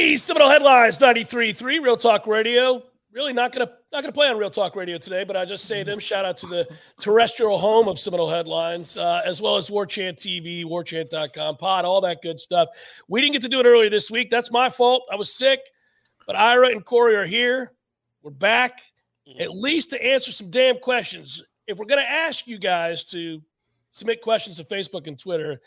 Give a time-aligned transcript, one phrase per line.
[0.00, 2.82] The Seminole Headlines 93.3 Real Talk Radio.
[3.12, 5.82] Really not gonna not gonna play on Real Talk Radio today, but I just say
[5.82, 5.98] them.
[5.98, 6.66] Shout out to the
[6.98, 12.00] terrestrial home of Seminole Headlines, uh, as well as War Chant TV, warchant.com, pod, all
[12.00, 12.70] that good stuff.
[13.08, 14.30] We didn't get to do it earlier this week.
[14.30, 15.06] That's my fault.
[15.12, 15.60] I was sick,
[16.26, 17.74] but Ira and Corey are here.
[18.22, 18.80] We're back,
[19.38, 21.44] at least to answer some damn questions.
[21.66, 23.42] If we're gonna ask you guys to
[23.90, 25.60] submit questions to Facebook and Twitter,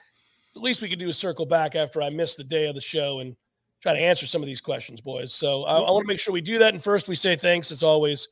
[0.56, 2.82] at least we could do a circle back after I missed the day of the
[2.82, 3.36] show and
[3.84, 5.34] try to answer some of these questions, boys.
[5.34, 6.74] So I, I want to make sure we do that.
[6.74, 8.30] And first, we say thanks, as always,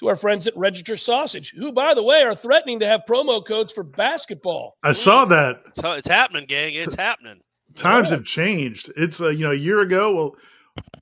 [0.00, 3.44] to our friends at Register Sausage, who, by the way, are threatening to have promo
[3.44, 4.76] codes for basketball.
[4.82, 5.62] I saw that.
[5.68, 6.74] It's, it's happening, gang.
[6.74, 7.40] It's happening.
[7.76, 8.92] Times have changed.
[8.96, 10.14] It's uh, you know a year ago.
[10.14, 10.36] Well,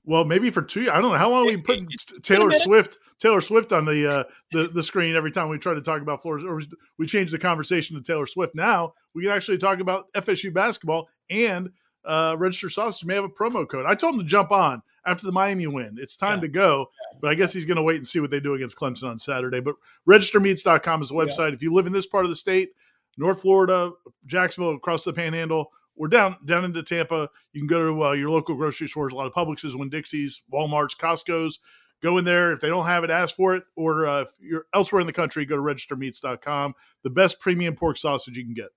[0.05, 0.89] well, maybe for two.
[0.91, 1.79] I don't know how long we put
[2.21, 5.81] Taylor Swift Taylor Swift on the uh, the the screen every time we try to
[5.81, 6.61] talk about Florida, or
[6.97, 8.55] we change the conversation to Taylor Swift.
[8.55, 11.69] Now we can actually talk about FSU basketball and
[12.05, 13.85] uh, Register Sausage may have a promo code.
[13.87, 15.97] I told him to jump on after the Miami win.
[15.99, 16.41] It's time yeah.
[16.41, 16.89] to go,
[17.21, 19.17] but I guess he's going to wait and see what they do against Clemson on
[19.17, 19.59] Saturday.
[19.59, 19.75] But
[20.07, 21.49] registermeats.com is the website.
[21.49, 21.55] Yeah.
[21.55, 22.69] If you live in this part of the state,
[23.17, 23.91] North Florida,
[24.25, 28.29] Jacksonville, across the Panhandle, or down down into Tampa, you can go to uh, your
[28.29, 29.13] local grocery stores.
[29.13, 31.59] A lot of Publixes, Winn Dixie's, Walmart's, Costco's.
[32.01, 32.53] Go in there.
[32.53, 33.63] If they don't have it, ask for it.
[33.75, 36.73] Or uh, if you're elsewhere in the country, go to registermeats.com.
[37.03, 38.69] The best premium pork sausage you can get.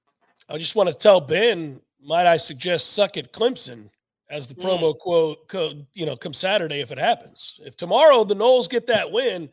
[0.48, 3.90] I just want to tell Ben might I suggest suck at Clemson
[4.30, 4.98] as the promo mm.
[4.98, 7.60] quote code, you know, come Saturday if it happens.
[7.64, 9.50] If tomorrow the Noles get that win,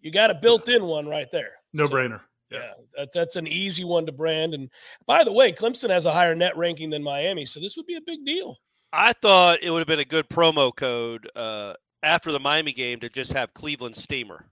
[0.00, 1.52] you got a built-in one right there.
[1.72, 2.20] No so, brainer.
[2.50, 4.54] Yeah, yeah that, that's an easy one to brand.
[4.54, 4.70] And
[5.06, 7.96] by the way, Clemson has a higher net ranking than Miami, so this would be
[7.96, 8.58] a big deal.
[8.92, 13.00] I thought it would have been a good promo code uh, after the Miami game
[13.00, 14.46] to just have Cleveland Steamer.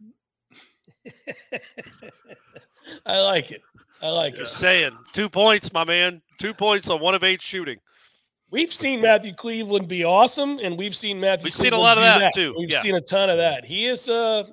[3.07, 3.63] I like it.
[4.03, 4.45] I like Just it.
[4.45, 6.23] Just saying, two points, my man.
[6.41, 7.79] Two points on one of eight shooting.
[8.51, 11.45] We've seen Matthew Cleveland be awesome, and we've seen Matthew.
[11.45, 12.55] We've Cleveland seen a lot of that, that, too.
[12.59, 12.81] We've yeah.
[12.81, 13.65] seen a ton of that.
[13.65, 14.45] He is uh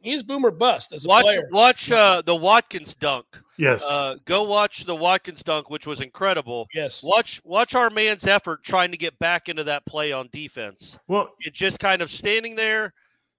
[0.00, 1.48] he is boomer bust as a watch, player.
[1.50, 3.24] Watch uh, the Watkins dunk.
[3.56, 3.82] Yes.
[3.82, 6.68] Uh, go watch the Watkins dunk, which was incredible.
[6.74, 7.02] Yes.
[7.02, 10.98] Watch watch our man's effort trying to get back into that play on defense.
[11.08, 12.92] Well, it just kind of standing there,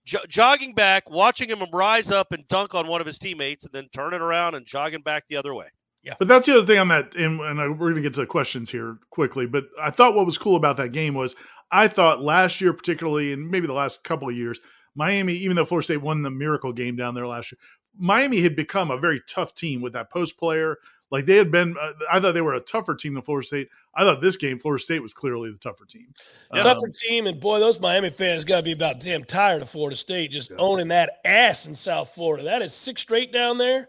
[0.06, 3.88] jogging back, watching him rise up and dunk on one of his teammates, and then
[3.94, 5.68] turning around and jogging back the other way.
[6.06, 6.14] Yeah.
[6.20, 8.20] But that's the other thing on that, and, and I, we're going to get to
[8.22, 9.48] the questions here quickly.
[9.48, 11.36] But I thought what was cool about that game was
[11.72, 14.60] I thought last year, particularly, and maybe the last couple of years,
[14.94, 17.60] Miami, even though Florida State won the miracle game down there last year,
[17.98, 20.78] Miami had become a very tough team with that post player.
[21.12, 23.70] Like they had been, uh, I thought they were a tougher team than Florida State.
[23.96, 26.14] I thought this game, Florida State was clearly the tougher team.
[26.52, 29.70] Um, tougher team, and boy, those Miami fans got to be about damn tired of
[29.70, 30.58] Florida State just yeah.
[30.60, 32.44] owning that ass in South Florida.
[32.44, 33.88] That is six straight down there.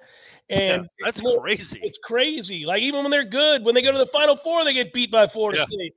[0.49, 1.81] And yeah, that's more, crazy.
[1.83, 2.65] It's crazy.
[2.67, 5.11] Like even when they're good, when they go to the Final Four, they get beat
[5.11, 5.65] by Florida yeah.
[5.65, 5.95] State.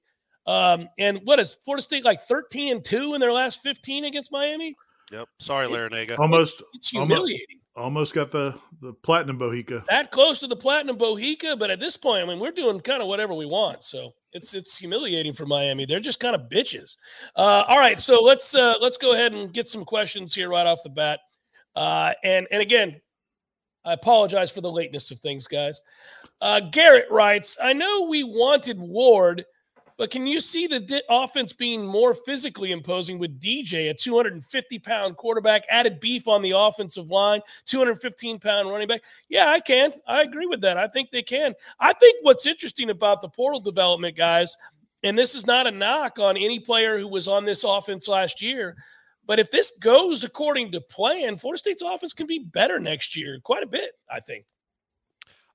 [0.48, 4.32] Um, and what is Florida State like thirteen and two in their last fifteen against
[4.32, 4.76] Miami?
[5.12, 5.28] Yep.
[5.40, 6.18] Sorry, Larrañaga.
[6.18, 6.64] Almost.
[6.74, 7.60] It's humiliating.
[7.76, 9.86] Almost, almost got the the platinum bohica.
[9.88, 13.02] That close to the platinum bohica, but at this point, I mean, we're doing kind
[13.02, 13.84] of whatever we want.
[13.84, 15.86] So it's it's humiliating for Miami.
[15.86, 16.96] They're just kind of bitches.
[17.36, 20.66] Uh, all right, so let's uh, let's go ahead and get some questions here right
[20.66, 21.20] off the bat.
[21.76, 23.00] Uh, and and again,
[23.86, 25.82] I apologize for the lateness of things, guys.
[26.42, 29.46] Uh, Garrett writes, I know we wanted Ward,
[29.98, 34.80] but can you see the di- offense being more physically imposing with DJ, a 250
[34.80, 39.02] pound quarterback, added beef on the offensive line, 215 pound running back?
[39.28, 39.92] Yeah, I can.
[40.08, 40.78] I agree with that.
[40.78, 41.54] I think they can.
[41.82, 44.56] I think what's interesting about the portal development, guys,
[45.04, 48.42] and this is not a knock on any player who was on this offense last
[48.42, 48.78] year,
[49.30, 53.40] but if this goes according to plan, Florida State's offense can be better next year,
[53.44, 54.44] quite a bit, I think.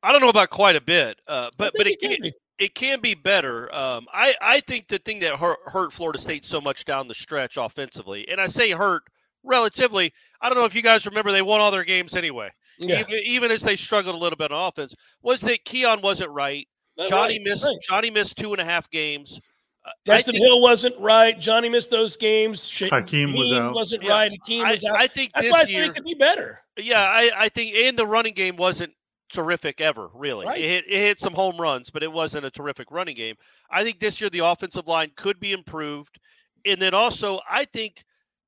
[0.00, 2.30] I don't know about quite a bit, uh, but but it, can,
[2.60, 3.74] it can be better.
[3.74, 7.16] Um, I I think the thing that hurt, hurt Florida State so much down the
[7.16, 9.02] stretch offensively, and I say hurt
[9.42, 10.12] relatively.
[10.40, 13.00] I don't know if you guys remember they won all their games anyway, yeah.
[13.00, 14.94] even, even, as they struggled a little bit on offense.
[15.20, 16.68] Was that Keon wasn't right?
[17.08, 17.76] Johnny right, missed right.
[17.82, 19.40] Johnny missed two and a half games.
[19.84, 21.38] Uh, Destin Hill wasn't right.
[21.38, 22.70] Johnny missed those games.
[22.78, 23.74] Hakeem was out.
[23.74, 24.10] Wasn't yeah.
[24.10, 24.32] right.
[24.32, 24.96] Hakeem was out.
[24.96, 26.60] I think that's why I year, it could be better.
[26.78, 28.92] Yeah, I, I think and the running game wasn't
[29.32, 30.08] terrific ever.
[30.14, 30.58] Really, right.
[30.58, 33.36] it, hit, it hit some home runs, but it wasn't a terrific running game.
[33.70, 36.18] I think this year the offensive line could be improved,
[36.64, 38.04] and then also I think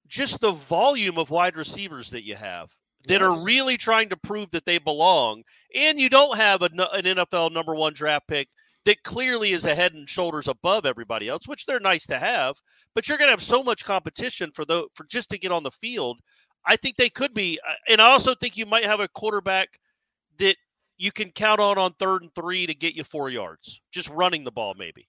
[0.06, 2.70] just the volume of wide receivers that you have
[3.08, 3.22] that yes.
[3.22, 5.42] are really trying to prove that they belong,
[5.74, 8.48] and you don't have a, an NFL number one draft pick
[8.86, 12.56] that clearly is a head and shoulders above everybody else, which they're nice to have.
[12.94, 15.62] But you're going to have so much competition for the for just to get on
[15.62, 16.18] the field.
[16.64, 19.78] I think they could be, uh, and I also think you might have a quarterback
[20.38, 20.56] that
[20.96, 24.42] you can count on on third and three to get you four yards, just running
[24.42, 25.06] the ball, maybe.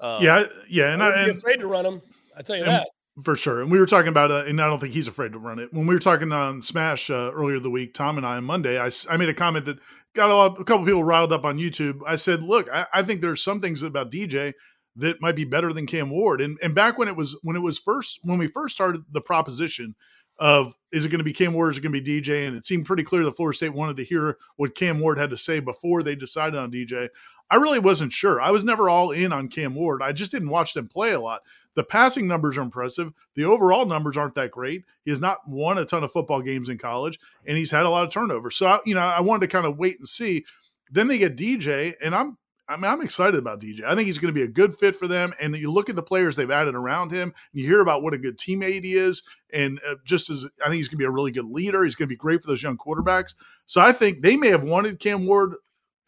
[0.00, 2.02] Um, yeah, yeah, and I would be afraid to run them.
[2.36, 2.88] I tell you and, that
[3.22, 3.62] for sure.
[3.62, 5.72] And we were talking about, uh, and I don't think he's afraid to run it.
[5.72, 8.78] When we were talking on Smash uh, earlier the week, Tom and I on Monday,
[8.78, 9.78] I, I made a comment that
[10.14, 12.00] got a, lot, a couple people riled up on YouTube.
[12.06, 14.54] I said, look, I, I think there's some things about DJ
[14.96, 16.40] that might be better than Cam Ward.
[16.40, 19.20] And and back when it was when it was first when we first started the
[19.20, 19.94] proposition
[20.38, 22.46] of is it going to be Cam Ward, or is it going to be DJ?
[22.46, 25.30] And it seemed pretty clear that Florida State wanted to hear what Cam Ward had
[25.30, 27.08] to say before they decided on DJ.
[27.50, 28.40] I really wasn't sure.
[28.40, 30.02] I was never all in on Cam Ward.
[30.02, 31.42] I just didn't watch them play a lot.
[31.74, 33.12] The passing numbers are impressive.
[33.34, 34.84] The overall numbers aren't that great.
[35.04, 37.90] He has not won a ton of football games in college, and he's had a
[37.90, 38.56] lot of turnovers.
[38.56, 40.44] So, you know, I wanted to kind of wait and see.
[40.90, 43.84] Then they get DJ, and I'm I mean, I'm excited about DJ.
[43.84, 45.34] I think he's going to be a good fit for them.
[45.38, 48.18] And you look at the players they've added around him, you hear about what a
[48.18, 49.22] good teammate he is.
[49.52, 51.94] And uh, just as I think he's going to be a really good leader, he's
[51.94, 53.34] going to be great for those young quarterbacks.
[53.66, 55.56] So I think they may have wanted Cam Ward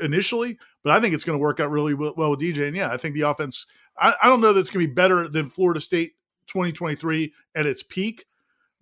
[0.00, 2.68] initially, but I think it's going to work out really well, with DJ.
[2.68, 3.66] And yeah, I think the offense,
[3.98, 6.12] I, I don't know that it's going to be better than Florida State
[6.48, 8.26] 2023 at its peak,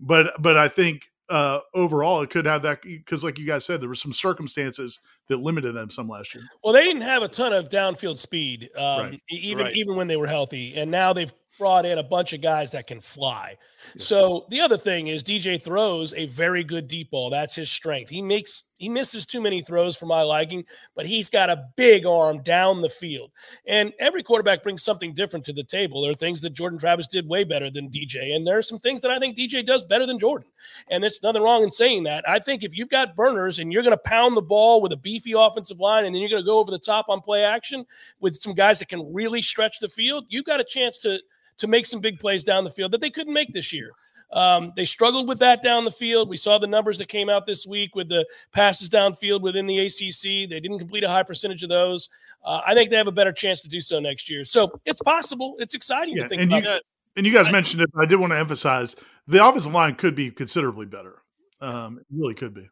[0.00, 3.80] but but I think uh, overall it could have that because, like you guys said,
[3.80, 6.44] there were some circumstances that limited them some last year.
[6.62, 9.22] Well, they didn't have a ton of downfield speed, um, right.
[9.30, 9.76] even right.
[9.76, 12.86] even when they were healthy, and now they've brought in a bunch of guys that
[12.86, 13.56] can fly.
[13.94, 14.02] Yeah.
[14.02, 17.30] So the other thing is DJ throws a very good deep ball.
[17.30, 18.10] That's his strength.
[18.10, 20.64] He makes he misses too many throws for my liking,
[20.94, 23.30] but he's got a big arm down the field.
[23.66, 26.02] And every quarterback brings something different to the table.
[26.02, 28.80] There are things that Jordan Travis did way better than DJ, and there are some
[28.80, 30.48] things that I think DJ does better than Jordan.
[30.90, 32.28] And there's nothing wrong in saying that.
[32.28, 34.96] I think if you've got burners and you're going to pound the ball with a
[34.96, 37.86] beefy offensive line and then you're going to go over the top on play action
[38.20, 41.20] with some guys that can really stretch the field, you've got a chance to
[41.58, 43.92] to make some big plays down the field that they couldn't make this year.
[44.32, 46.28] Um, they struggled with that down the field.
[46.28, 49.78] We saw the numbers that came out this week with the passes downfield within the
[49.78, 50.50] ACC.
[50.50, 52.08] They didn't complete a high percentage of those.
[52.44, 54.44] Uh, I think they have a better chance to do so next year.
[54.44, 55.54] So it's possible.
[55.58, 56.82] It's exciting yeah, to think and about you, that.
[57.16, 57.90] And you guys mentioned it.
[57.96, 58.96] I did want to emphasize
[59.28, 61.22] the offensive line could be considerably better.
[61.60, 62.68] Um, it really could be.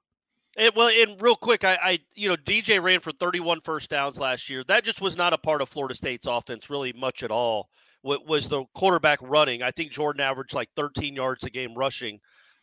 [0.59, 4.19] It, well, and real quick, I, I, you know, DJ ran for 31 first downs
[4.19, 4.65] last year.
[4.65, 7.71] That just was not a part of Florida State's offense really much at all
[8.03, 9.63] was the quarterback running.
[9.63, 12.21] I think Jordan averaged like 13 yards a game rushing.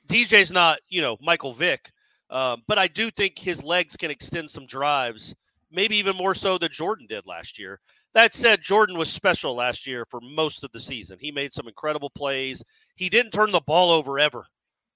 [0.07, 1.91] DJ's not, you know, Michael Vick,
[2.29, 5.35] um, but I do think his legs can extend some drives,
[5.71, 7.79] maybe even more so than Jordan did last year.
[8.13, 11.17] That said, Jordan was special last year for most of the season.
[11.19, 12.63] He made some incredible plays.
[12.95, 14.45] He didn't turn the ball over ever,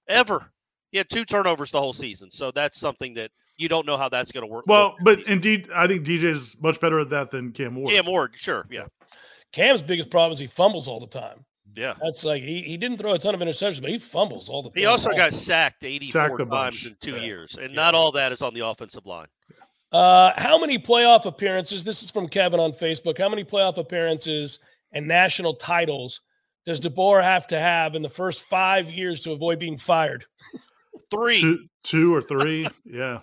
[0.08, 0.50] ever.
[0.90, 2.30] He had two turnovers the whole season.
[2.30, 4.64] So that's something that you don't know how that's going to work.
[4.66, 7.90] Well, but indeed, I think DJ is much better at that than Cam Ward.
[7.90, 8.86] Cam Ward, sure, yeah.
[9.54, 11.44] Cam's biggest problem is he fumbles all the time.
[11.76, 11.94] Yeah.
[12.02, 14.70] That's like he, he didn't throw a ton of interceptions, but he fumbles all the
[14.70, 14.78] time.
[14.78, 17.22] He also got sacked 84 sacked times in two yeah.
[17.22, 17.76] years, and yeah.
[17.76, 19.28] not all that is on the offensive line.
[19.92, 21.84] Uh, how many playoff appearances?
[21.84, 23.16] This is from Kevin on Facebook.
[23.16, 24.58] How many playoff appearances
[24.90, 26.20] and national titles
[26.66, 30.26] does DeBoer have to have in the first five years to avoid being fired?
[31.12, 32.66] three, two, two or three.
[32.84, 33.20] yeah.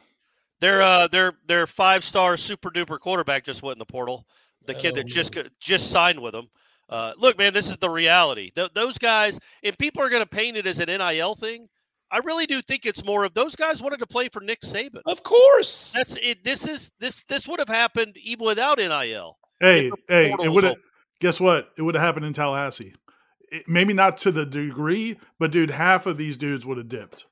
[0.62, 4.26] Their uh, their their five star super duper quarterback just went in the portal
[4.66, 6.50] the kid that just just signed with them.
[6.90, 8.52] Uh, look, man, this is the reality.
[8.52, 11.68] Th- those guys, if people are going to paint it as an NIL thing,
[12.12, 15.02] I really do think it's more of those guys wanted to play for Nick Saban.
[15.06, 16.44] Of course, that's it.
[16.44, 19.38] This is this this would have happened even without NIL.
[19.62, 20.76] Hey, hey, it would have.
[21.22, 21.70] Guess what?
[21.78, 22.94] It would have happened in Tallahassee.
[23.52, 27.26] It, maybe not to the degree, but dude, half of these dudes would have dipped.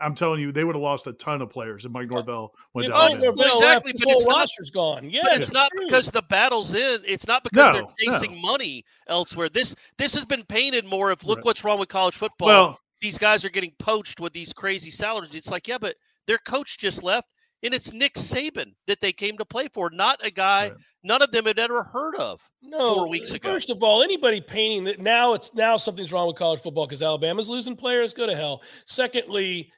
[0.00, 2.88] I'm telling you, they would have lost a ton of players if Mike Norvell went
[2.88, 3.20] yeah, down.
[3.20, 5.08] Norvell exactly, but his roster's gone.
[5.10, 5.86] Yeah, but it's not true.
[5.86, 7.02] because the battle's in.
[7.04, 8.40] It's not because no, they're chasing no.
[8.40, 9.48] money elsewhere.
[9.48, 11.44] This this has been painted more of look right.
[11.44, 12.48] what's wrong with college football.
[12.48, 15.34] Well, these guys are getting poached with these crazy salaries.
[15.34, 17.28] It's like, yeah, but their coach just left,
[17.62, 20.76] and it's Nick Saban that they came to play for, not a guy right.
[21.02, 22.48] none of them had ever heard of.
[22.62, 23.50] No, four weeks ago.
[23.50, 27.02] First of all, anybody painting that now it's now something's wrong with college football because
[27.02, 28.14] Alabama's losing players.
[28.14, 28.62] Go to hell.
[28.86, 29.72] Secondly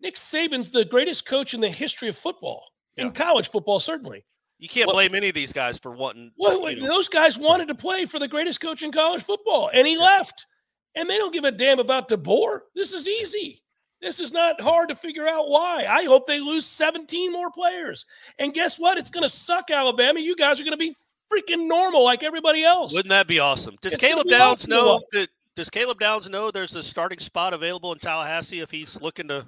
[0.00, 2.64] Nick Saban's the greatest coach in the history of football,
[2.96, 3.04] yeah.
[3.04, 4.24] in college football, certainly.
[4.58, 6.32] You can't well, blame any of these guys for wanting.
[6.38, 6.86] Well, you know.
[6.86, 10.46] those guys wanted to play for the greatest coach in college football, and he left.
[10.96, 12.62] And they don't give a damn about DeBoer.
[12.74, 13.62] This is easy.
[14.00, 15.84] This is not hard to figure out why.
[15.88, 18.06] I hope they lose 17 more players.
[18.38, 18.96] And guess what?
[18.96, 20.20] It's going to suck, Alabama.
[20.20, 20.96] You guys are going to be
[21.30, 22.94] freaking normal like everybody else.
[22.94, 23.76] Wouldn't that be awesome?
[23.82, 25.28] Does it's Caleb Downs awesome know that?
[25.54, 29.46] Does Caleb Downs know there's a starting spot available in Tallahassee if he's looking to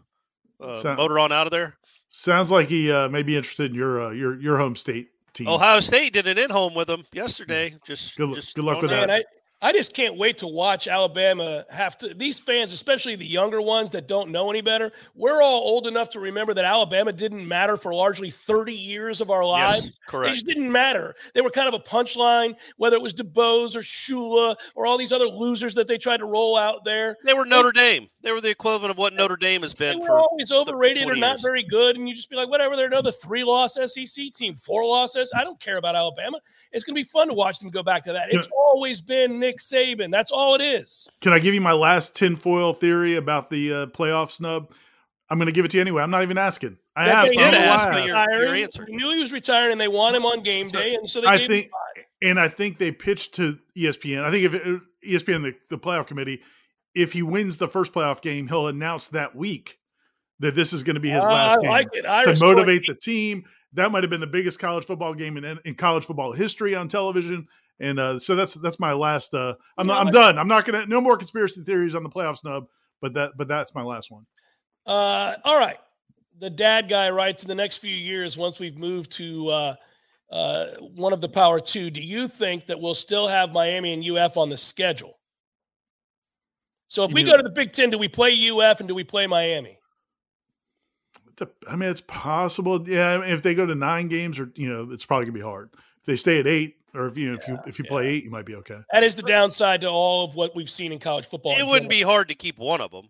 [0.62, 1.76] uh, so, motor on out of there.
[2.10, 5.48] Sounds like he uh, may be interested in your uh, your your home state team.
[5.48, 7.74] Ohio State did an in home with him yesterday.
[7.86, 9.10] Just good, just good luck with that.
[9.10, 9.24] I,
[9.62, 12.12] I just can't wait to watch Alabama have to.
[12.14, 16.10] These fans, especially the younger ones that don't know any better, we're all old enough
[16.10, 19.86] to remember that Alabama didn't matter for largely 30 years of our lives.
[19.86, 20.26] Yes, correct.
[20.26, 21.14] They just didn't matter.
[21.32, 25.12] They were kind of a punchline, whether it was DuBose or Shula or all these
[25.12, 27.16] other losers that they tried to roll out there.
[27.24, 28.08] They were Notre Dame.
[28.20, 31.08] They were the equivalent of what Notre Dame has been They were for always overrated
[31.08, 31.42] or not years.
[31.42, 32.74] very good, and you just be like, whatever.
[32.74, 35.12] They're another three-loss SEC team, four-loss.
[35.12, 35.28] SEC.
[35.36, 36.40] I don't care about Alabama.
[36.72, 38.32] It's going to be fun to watch them go back to that.
[38.32, 40.10] It's always been Nick Saban.
[40.10, 41.08] That's all it is.
[41.20, 44.72] Can I give you my last tinfoil theory about the uh, playoff snub?
[45.30, 46.02] I'm going to give it to you anyway.
[46.02, 46.76] I'm not even asking.
[46.94, 47.28] I That asked.
[47.30, 48.30] they but I did don't ask, I but asked.
[48.32, 48.84] you're- answer.
[48.88, 51.20] We knew he was retiring, and they want him on game So, day, and so
[51.22, 52.04] they I gave think- him five.
[52.22, 54.22] and I think they pitched to ESPN.
[54.24, 56.42] I think if it, E ESPN, the, the playoff committee,
[56.94, 59.78] if he wins the first playoff game, he'll announce that week
[60.40, 62.02] that this is going to be his Uh, last I game like it.
[62.02, 63.44] to Irish motivate the team.
[63.72, 66.88] That might have been the biggest college football game in, in college football history on
[66.88, 67.48] television.
[67.82, 69.34] And uh, so that's that's my last.
[69.34, 70.38] Uh, I'm not, I'm done.
[70.38, 72.66] I'm not gonna no more conspiracy theories on the playoff snub.
[73.00, 74.24] But that but that's my last one.
[74.86, 75.78] Uh, all right.
[76.38, 79.74] The dad guy writes in the next few years, once we've moved to uh,
[80.30, 84.08] uh, one of the power two, do you think that we'll still have Miami and
[84.08, 85.18] UF on the schedule?
[86.86, 88.94] So if You we go to the Big Ten, do we play UF and do
[88.94, 89.78] we play Miami?
[91.68, 92.88] I mean, it's possible.
[92.88, 95.70] Yeah, if they go to nine games, or you know, it's probably gonna be hard.
[95.72, 98.24] If they stay at eight, or if you know, if you if you play eight,
[98.24, 98.78] you might be okay.
[98.92, 101.52] That is the downside to all of what we've seen in college football.
[101.52, 101.88] It wouldn't general.
[101.88, 103.08] be hard to keep one of them.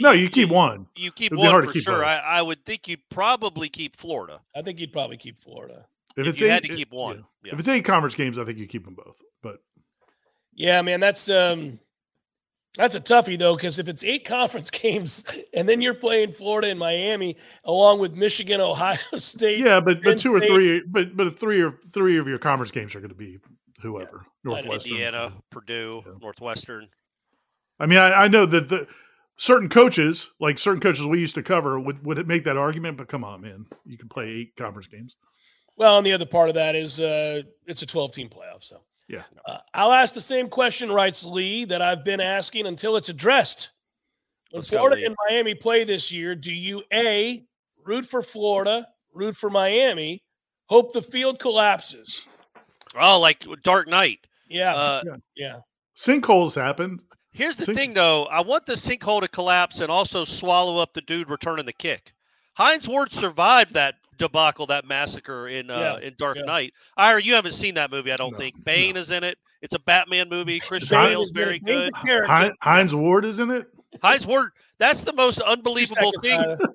[0.00, 0.86] No, you keep one.
[0.96, 2.04] You keep It'd one hard for keep sure.
[2.04, 4.40] I, I would think you'd probably keep Florida.
[4.54, 5.86] I think you'd probably keep Florida.
[6.16, 7.22] If, If it's you eight, had to it- keep one, yeah.
[7.44, 7.52] yeah.
[7.52, 9.16] If it's eight conference games, I think you keep them both.
[9.42, 9.58] But
[10.52, 11.78] Yeah, man, that's um
[12.76, 16.68] that's a toughie though, because if it's eight conference games and then you're playing Florida
[16.68, 19.58] and Miami along with Michigan, Ohio State.
[19.64, 22.70] yeah, but but Penn two or three, but but three or three of your conference
[22.70, 23.38] games are going to be
[23.82, 26.12] whoever Northwestern, Indiana, Purdue, Yeah.
[26.20, 26.88] Northwestern.
[27.78, 28.86] I mean, I, I know that the
[29.36, 32.96] certain coaches, like certain coaches we used to cover, would would make that argument.
[32.96, 35.16] But come on, man, you can play eight conference games.
[35.76, 38.62] Well, and the other part of that is uh it's a 12 team playoff.
[38.62, 39.22] So Yeah.
[39.44, 43.70] Uh, I'll ask the same question, writes Lee, that I've been asking until it's addressed.
[44.50, 47.44] When Let's Florida and Miami play this year, do you A
[47.84, 50.22] root for Florida, root for Miami,
[50.66, 52.24] hope the field collapses?
[52.98, 54.20] Oh, like Dark Knight.
[54.48, 54.74] Yeah.
[54.74, 55.02] Uh,
[55.36, 55.56] yeah.
[55.96, 57.00] Sinkholes happen.
[57.32, 58.24] Here's the Sink- thing, though.
[58.24, 62.14] I want the sinkhole to collapse and also swallow up the dude returning the kick.
[62.54, 66.42] Hines Ward survived that debacle, that massacre in uh, in Dark yeah.
[66.44, 66.72] Knight.
[66.96, 68.62] Ira, you haven't seen that movie, I don't No, think.
[68.64, 69.38] Bane is in it.
[69.62, 70.60] It's a Batman movie.
[70.60, 72.24] Christian Bane Bale's very Bane's good.
[72.28, 73.66] a Hines Ward is in it.
[74.02, 74.50] Hines Ward.
[74.78, 76.56] That's the most unbelievable thing.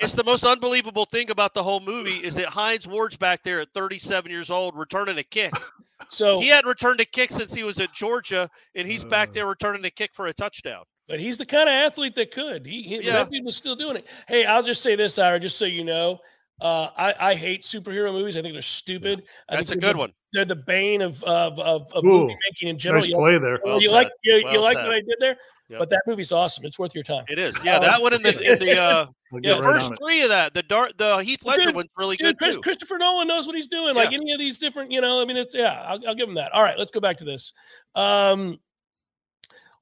[0.00, 3.60] It's the most unbelievable thing about the whole movie is that Hines Ward's back there
[3.60, 5.52] at 37 years old returning a kick.
[6.08, 9.32] So, He hadn't returned a kick since he was at Georgia, and he's back Uh.
[9.32, 10.82] there returning a kick for a touchdown.
[11.06, 12.66] but he's the kind of athlete that could.
[12.66, 13.28] He, he Yeah.
[13.44, 14.08] was still doing it.
[14.26, 16.18] Hey, I'll just say this, Ira, just so you know.
[16.60, 18.36] Uh, I, I hate superhero movies.
[18.36, 19.22] I think they're stupid.
[19.48, 20.12] I That's a good the- one.
[20.32, 23.00] They're the bane of of of, of Ooh, movie making in general.
[23.00, 23.58] Nice You, play there.
[23.64, 23.94] Well you said.
[23.96, 25.36] like you, you like what I did there,
[25.68, 25.78] Yep.
[25.80, 26.64] but that movie's awesome.
[26.64, 27.24] It's worth your time.
[27.28, 27.58] It is.
[27.64, 30.28] Yeah, that one in the in the uh, I'll Yeah, right first on three of
[30.28, 30.54] that.
[30.54, 32.60] The dark the Heath Ledger Dude, one's really Dude, good Chris, too.
[32.60, 33.96] Christopher Nolan knows what he's doing.
[33.96, 36.36] Like any of these different, you know, I mean, it's yeah, I'll, I'll give him
[36.36, 36.52] that.
[36.52, 37.52] All right, let's go back to this.
[37.96, 38.60] Um,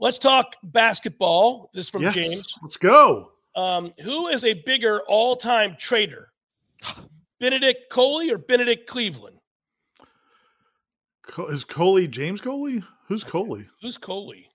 [0.00, 1.68] let's talk basketball.
[1.75, 2.54] This from Yes, James.
[2.62, 3.32] let's go.
[3.54, 6.30] Um, who is a bigger all-time trader,
[7.40, 9.38] Benedict Coley or Benedict Cleveland?
[11.26, 12.82] Co- Is Coley James Coley?
[13.08, 13.66] Who's Coley?
[13.82, 14.49] Who's Coley?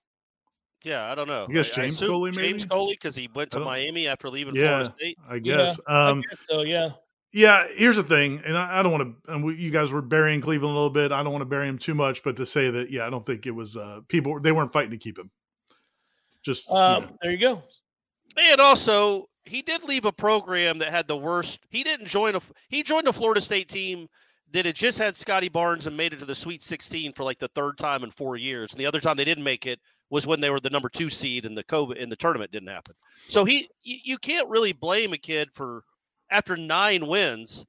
[0.84, 1.46] Yeah, I don't know.
[1.48, 2.64] I guess James assume Coley, James?
[2.66, 4.62] Coley because he went to Miami after leaving Yeah.
[4.84, 5.18] Florida State.
[5.28, 5.80] I Yeah, guess.
[5.86, 6.90] I um, guess so yeah.
[7.32, 9.32] Yeah, here's the thing, and I, I don't want to.
[9.32, 11.10] And we, you guys were burying Cleveland a little bit.
[11.10, 13.26] I don't want to bury him too much, but to say that, yeah, I don't
[13.26, 14.38] think it was uh, people.
[14.38, 15.30] They weren't fighting to keep him.
[16.44, 17.16] Just you Um, know.
[17.22, 17.62] there you go.
[18.36, 21.60] And also, he did leave a program that had the worst.
[21.68, 22.40] He didn't join a.
[22.68, 24.08] He joined a Florida State team
[24.52, 27.38] that had just had Scottie Barnes and made it to the Sweet 16 for like
[27.38, 28.72] the third time in four years.
[28.72, 31.10] And the other time they didn't make it was when they were the number two
[31.10, 32.94] seed and the COVID and the tournament didn't happen.
[33.26, 35.82] So he, you, you can't really blame a kid for
[36.30, 37.64] after nine wins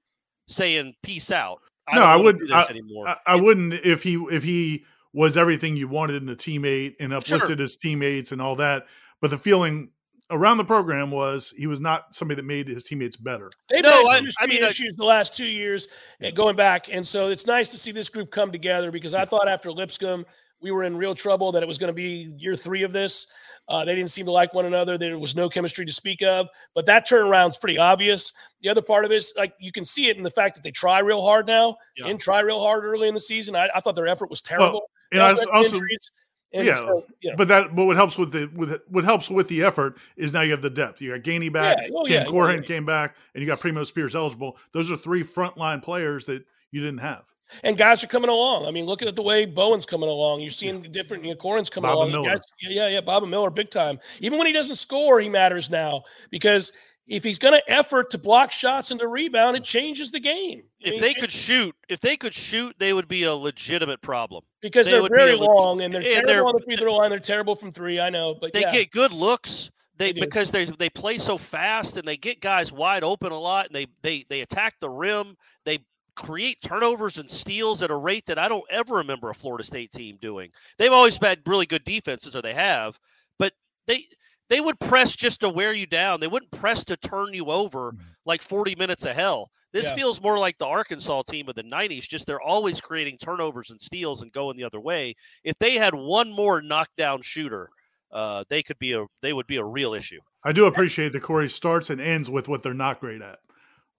[0.48, 1.60] saying peace out.
[1.92, 3.08] No, don't I wouldn't- do this anymore.
[3.08, 7.14] I, I wouldn't if he if he was everything you wanted in a teammate and
[7.14, 8.86] uplifted his teammates and all that.
[9.22, 9.90] But the feeling
[10.32, 13.52] around the program was he was not somebody that made his teammates better.
[13.70, 15.88] They've No, had I- industry I mean, I- the last two years
[16.24, 19.26] uh, going back, and so it's nice to see this group come together because I
[19.26, 20.26] thought after Lipscomb
[20.62, 23.28] we were in real trouble that it was going to be year three of this.
[23.68, 24.98] Uh, they didn't seem to like one another.
[24.98, 28.32] There was no chemistry to speak of, but that turnaround's pretty obvious.
[28.62, 30.64] The other part of it is like you can see it in the fact that
[30.64, 32.08] they try real hard now Yeah.
[32.08, 33.56] and try real hard early in the season.
[33.56, 34.90] I, I thought their effort was terrible.
[35.12, 36.10] They And I also also, injuries.
[36.56, 39.50] And yeah, so, yeah, but that but what helps with the with what helps with
[39.50, 41.02] the effort is now you have the depth.
[41.02, 41.90] You got Gainey back, yeah.
[41.94, 42.24] Oh, Cam yeah.
[42.28, 42.68] Oh, Corhen yeah.
[42.68, 44.58] came back, and you got Primo Spears eligible.
[44.72, 47.26] Those are three frontline players that you didn't have.
[47.64, 48.66] And guys are coming along.
[48.66, 50.42] I mean, look at the way Bowen's coming along.
[50.42, 52.26] You're seeing different, you know, Corhen's coming Bob along.
[52.26, 54.00] Guys, yeah, yeah, Baba Miller, big time.
[54.20, 56.72] Even when he doesn't score, he matters now because
[57.08, 60.64] if he's going to effort to block shots and to rebound, it changes the game.
[60.80, 64.02] If I mean, they could shoot, if they could shoot, they would be a legitimate
[64.02, 66.96] problem because they are very long and they're and terrible they're, on the free throw
[66.96, 67.10] line.
[67.10, 68.00] They're terrible from three.
[68.00, 68.72] I know, but they yeah.
[68.72, 69.70] get good looks.
[69.98, 73.40] They, they because they they play so fast and they get guys wide open a
[73.40, 75.38] lot and they they they attack the rim.
[75.64, 75.80] They
[76.16, 79.92] create turnovers and steals at a rate that I don't ever remember a Florida State
[79.92, 80.52] team doing.
[80.78, 83.00] They've always had really good defenses, or they have,
[83.38, 83.54] but
[83.86, 84.06] they
[84.50, 86.20] they would press just to wear you down.
[86.20, 88.04] They wouldn't press to turn you over mm-hmm.
[88.26, 89.50] like 40 minutes of hell.
[89.74, 89.96] This yeah.
[89.96, 93.82] feels more like the Arkansas team of the 90s, just they're always creating turnovers and
[93.82, 95.16] steals and going the other way.
[95.44, 97.70] If they had one more knockdown shooter,
[98.14, 100.22] uh, they could be a they would be a real issue.
[100.46, 103.40] I do appreciate that Corey starts and ends with what they're not great at.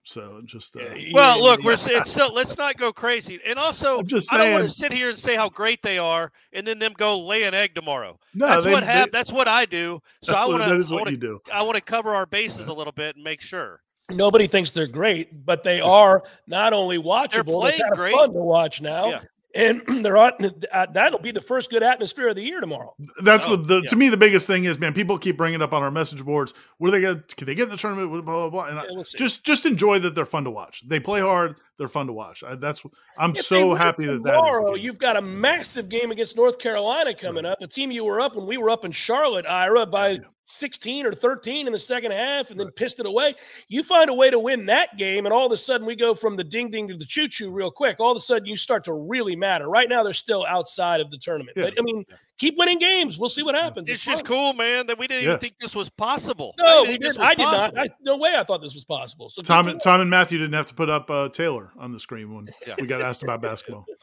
[0.07, 0.83] So just uh,
[1.13, 3.41] well, look, we're it's still let's not go crazy.
[3.45, 6.31] And also, just I don't want to sit here and say how great they are,
[6.53, 8.17] and then them go lay an egg tomorrow.
[8.33, 10.01] No, that's they, what hap- That's what I do.
[10.23, 10.69] So I want to.
[10.69, 11.41] That is what wanna, you do.
[11.53, 12.75] I want to cover our bases yeah.
[12.75, 13.83] a little bit and make sure.
[14.09, 18.15] Nobody thinks they're great, but they are not only watchable, they're, they're great.
[18.15, 19.09] fun to watch now.
[19.09, 19.21] Yeah
[19.57, 20.33] and they're on
[20.73, 22.95] uh, that'll be the first good atmosphere of the year tomorrow.
[23.23, 23.89] That's oh, the, the yeah.
[23.89, 26.25] to me the biggest thing is man, people keep bringing it up on our message
[26.25, 26.55] boards.
[26.79, 27.37] What are they get?
[27.37, 28.11] Can they get in the tournament?
[28.11, 28.65] Blah blah blah.
[28.67, 30.87] And yeah, we'll just just enjoy that they're fun to watch.
[30.87, 31.57] They play hard.
[31.79, 32.43] They're fun to watch.
[32.43, 32.83] I, that's
[33.19, 34.85] I'm if so happy that tomorrow, that is.
[34.85, 37.51] You've got a massive game against North Carolina coming right.
[37.51, 37.61] up.
[37.61, 40.19] A team you were up when we were up in Charlotte, Ira, by yeah.
[40.47, 42.77] 16 or 13 in the second half and then right.
[42.77, 43.35] pissed it away.
[43.69, 46.15] You find a way to win that game, and all of a sudden we go
[46.15, 47.99] from the ding ding to the choo choo real quick.
[48.01, 49.69] All of a sudden you start to really matter.
[49.69, 51.57] Right now they're still outside of the tournament.
[51.57, 51.65] Yeah.
[51.65, 52.17] But I mean, yeah.
[52.39, 53.19] keep winning games.
[53.19, 53.89] We'll see what happens.
[53.89, 55.31] It's, it's just cool, man, that we didn't yeah.
[55.31, 56.55] even think this was possible.
[56.59, 57.79] No, I, we did, I did not.
[57.79, 59.29] I, no way I thought this was possible.
[59.29, 62.01] So Tom, and, Tom and Matthew didn't have to put up uh, Taylor on the
[62.01, 62.49] screen when
[62.81, 63.85] we got asked about basketball.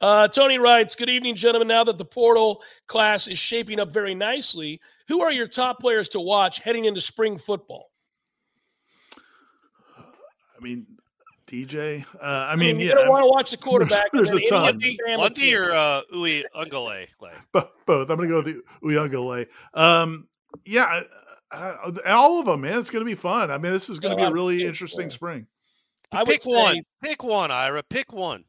[0.00, 1.68] Oh, uh, Tony writes, Good evening, gentlemen.
[1.68, 6.08] Now that the portal class is shaping up very nicely, who are your top players
[6.10, 7.90] to watch heading into spring football?
[9.96, 10.86] I mean,
[11.46, 12.04] DJ.
[12.14, 14.10] Uh, I mean, I mean you yeah, don't want to watch the quarterback.
[14.12, 14.62] There's, there's a ton.
[14.62, 17.06] Lundy, Lundy or uh, Uiagalelei?
[17.52, 18.10] Both.
[18.10, 19.46] I'm going to go with the Uiagalelei.
[19.74, 20.28] Um,
[20.64, 21.02] yeah,
[21.50, 22.78] uh, all of them, man.
[22.78, 23.50] It's going to be fun.
[23.50, 25.46] I mean, this is going to be a really interesting spring.
[26.12, 26.82] I pick one.
[27.02, 27.82] Pick one, Ira.
[27.82, 28.44] Pick one.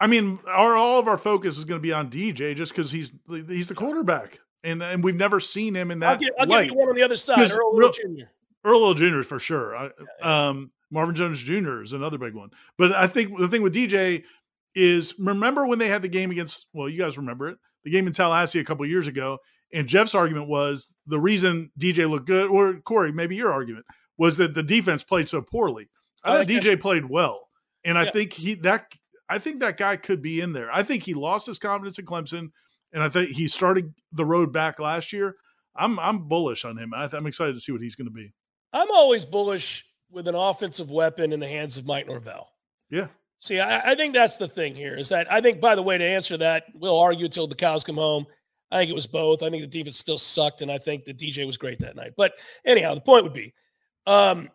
[0.00, 2.90] I mean, our all of our focus is going to be on DJ just because
[2.90, 6.10] he's he's the quarterback and and we've never seen him in that.
[6.10, 7.50] I'll, give, I'll give you one on the other side.
[7.50, 8.24] Earl Little Jr.
[8.64, 9.22] Earl Little Jr.
[9.22, 9.76] for sure.
[9.76, 9.90] I,
[10.22, 11.82] um, Marvin Jones Jr.
[11.82, 12.50] is another big one.
[12.78, 14.24] But I think the thing with DJ
[14.74, 16.66] is remember when they had the game against.
[16.72, 17.58] Well, you guys remember it.
[17.84, 19.38] The game in Tallahassee a couple years ago,
[19.72, 23.84] and Jeff's argument was the reason DJ looked good, or Corey, maybe your argument
[24.18, 25.88] was that the defense played so poorly.
[26.24, 27.48] I, think DJ played well,
[27.84, 28.02] and yeah.
[28.02, 28.92] I think he that
[29.28, 30.70] I think that guy could be in there.
[30.72, 32.50] I think he lost his confidence in Clemson
[32.92, 35.36] and I think he started the road back last year.
[35.74, 36.92] I'm I'm bullish on him.
[36.94, 38.32] I am excited to see what he's going to be.
[38.72, 42.48] I'm always bullish with an offensive weapon in the hands of Mike Norvell.
[42.90, 43.06] Yeah.
[43.38, 45.98] See, I, I think that's the thing here is that I think, by the way,
[45.98, 48.26] to answer that, we'll argue until the cows come home.
[48.70, 49.42] I think it was both.
[49.42, 52.12] I think the defense still sucked, and I think the DJ was great that night.
[52.16, 53.52] But anyhow, the point would be,
[54.06, 54.48] um,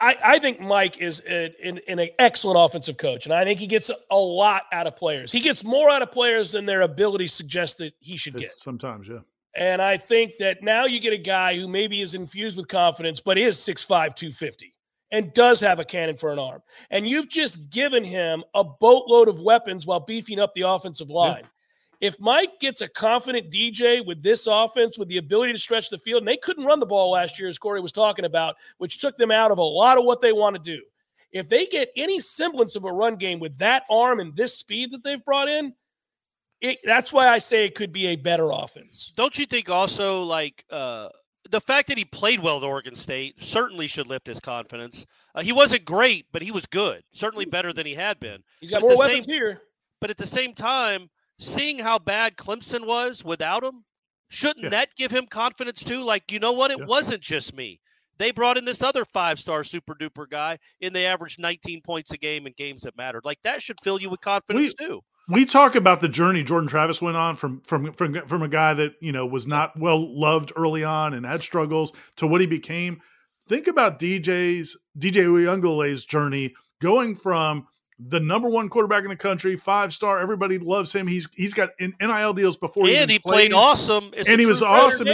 [0.00, 3.90] I, I think Mike is an, an, excellent offensive coach, and I think he gets
[4.10, 5.30] a lot out of players.
[5.30, 8.50] He gets more out of players than their ability suggests that he should it's get.
[8.50, 9.18] Sometimes, yeah.
[9.54, 13.20] And I think that now you get a guy who maybe is infused with confidence,
[13.20, 14.74] but is 6'5, 250
[15.10, 16.62] and does have a cannon for an arm.
[16.90, 21.42] And you've just given him a boatload of weapons while beefing up the offensive line.
[21.42, 21.48] Yeah.
[22.00, 25.98] If Mike gets a confident DJ with this offense, with the ability to stretch the
[25.98, 28.98] field, and they couldn't run the ball last year, as Corey was talking about, which
[28.98, 30.82] took them out of a lot of what they want to do.
[31.30, 34.92] If they get any semblance of a run game with that arm and this speed
[34.92, 35.74] that they've brought in,
[36.60, 39.12] it, that's why I say it could be a better offense.
[39.16, 41.08] Don't you think also like uh,
[41.50, 45.06] the fact that he played well at Oregon State certainly should lift his confidence.
[45.34, 48.42] Uh, he wasn't great, but he was good, certainly better than he had been.
[48.60, 49.62] He's got but more weapons same, here.
[50.00, 51.08] But at the same time,
[51.40, 53.84] seeing how bad Clemson was without him,
[54.28, 54.70] shouldn't yeah.
[54.70, 56.04] that give him confidence too?
[56.04, 56.70] Like, you know what?
[56.70, 56.84] It yeah.
[56.84, 57.80] wasn't just me.
[58.18, 62.12] They brought in this other five star super duper guy, and they averaged 19 points
[62.12, 63.24] a game in games that mattered.
[63.24, 65.00] Like, that should fill you with confidence we, too.
[65.28, 68.74] We talk about the journey Jordan Travis went on from from from from a guy
[68.74, 72.46] that you know was not well loved early on and had struggles to what he
[72.46, 73.00] became.
[73.48, 77.66] Think about DJ's DJ Uiagalelei's journey going from
[78.08, 80.20] the number one quarterback in the country, five star.
[80.20, 81.06] Everybody loves him.
[81.06, 82.86] He's he's got NIL deals before.
[82.86, 84.10] And he, he played awesome.
[84.14, 85.08] It's and he was awesome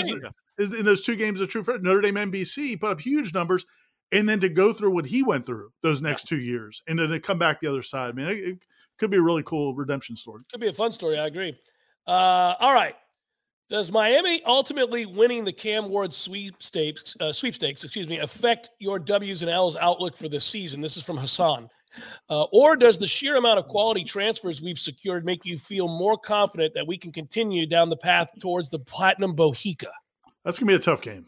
[0.59, 2.81] is in those two games of true Notre Dame NBC.
[2.81, 3.67] Put up huge numbers,
[4.13, 7.11] and then to go through what he went through those next two years, and then
[7.11, 8.11] to come back the other side.
[8.11, 8.59] I mean, it, it
[8.99, 10.41] could be a really cool redemption story.
[10.51, 11.19] Could be a fun story.
[11.19, 11.59] I agree.
[12.07, 12.95] Uh, all right.
[13.69, 19.43] Does Miami ultimately winning the Cam Ward sweepstakes, uh, sweepstakes, excuse me, affect your W's
[19.43, 20.81] and L's outlook for this season?
[20.81, 21.69] This is from Hassan.
[22.29, 26.19] Uh, or does the sheer amount of quality transfers we've secured make you feel more
[26.19, 29.91] confident that we can continue down the path towards the Platinum Bohica?
[30.45, 31.27] That's gonna be a tough game.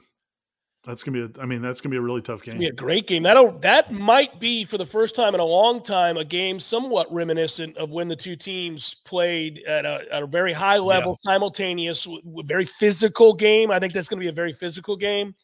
[0.85, 1.41] That's gonna be.
[1.41, 2.59] A, I mean, that's gonna be a really tough game.
[2.59, 3.23] Be a great game.
[3.25, 7.13] That that might be for the first time in a long time a game somewhat
[7.13, 11.33] reminiscent of when the two teams played at a, at a very high level, yeah.
[11.33, 12.07] simultaneous,
[12.45, 13.71] very physical game.
[13.71, 15.35] I think that's going to be a very physical game.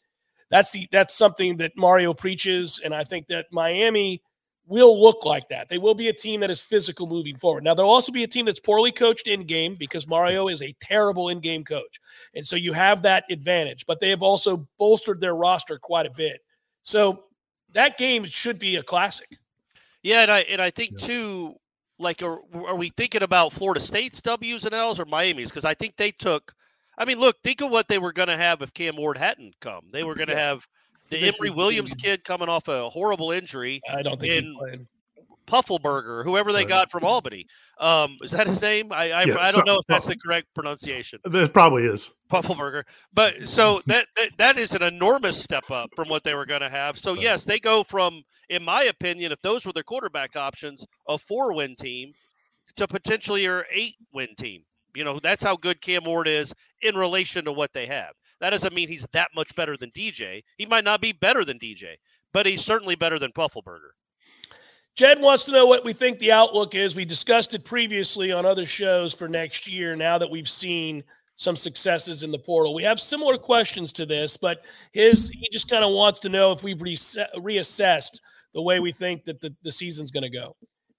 [0.49, 4.21] That's the that's something that Mario preaches, and I think that Miami
[4.67, 5.69] will look like that.
[5.69, 7.63] They will be a team that is physical moving forward.
[7.63, 10.75] Now, they'll also be a team that's poorly coached in game because Mario is a
[10.79, 11.99] terrible in game coach.
[12.33, 16.11] And so you have that advantage, but they have also bolstered their roster quite a
[16.11, 16.41] bit.
[16.83, 17.25] So
[17.73, 19.37] that game should be a classic.
[20.03, 20.21] Yeah.
[20.21, 21.55] And I, and I think, too,
[21.99, 25.49] like, are, are we thinking about Florida State's W's and L's or Miami's?
[25.49, 26.53] Because I think they took.
[26.97, 29.59] I mean, look, think of what they were going to have if Cam Ward hadn't
[29.59, 29.85] come.
[29.91, 30.47] They were going to yeah.
[30.47, 30.67] have
[31.19, 33.81] the Emory Williams kid coming off a horrible injury.
[33.89, 34.87] I don't think in
[35.47, 37.45] Puffelberger, whoever they got from Albany.
[37.79, 38.91] Um, is that his name?
[38.91, 41.19] I I, yeah, I don't know if that's the correct pronunciation.
[41.23, 42.83] It probably is Puffelberger.
[43.13, 46.61] But so that, that that is an enormous step up from what they were going
[46.61, 46.97] to have.
[46.97, 51.17] So yes, they go from, in my opinion, if those were their quarterback options, a
[51.17, 52.13] four-win team
[52.77, 54.63] to potentially your eight-win team.
[54.95, 58.13] You know, that's how good Cam Ward is in relation to what they have.
[58.41, 60.43] That doesn't mean he's that much better than DJ.
[60.57, 61.95] He might not be better than DJ,
[62.33, 63.91] but he's certainly better than Puffelberger.
[64.95, 66.95] Jed wants to know what we think the outlook is.
[66.95, 71.03] We discussed it previously on other shows for next year now that we've seen
[71.35, 72.73] some successes in the portal.
[72.73, 76.53] We have similar questions to this, but his he just kind of wants to know
[76.53, 78.19] if we've re- reassessed
[78.53, 80.55] the way we think that the, the season's going to go.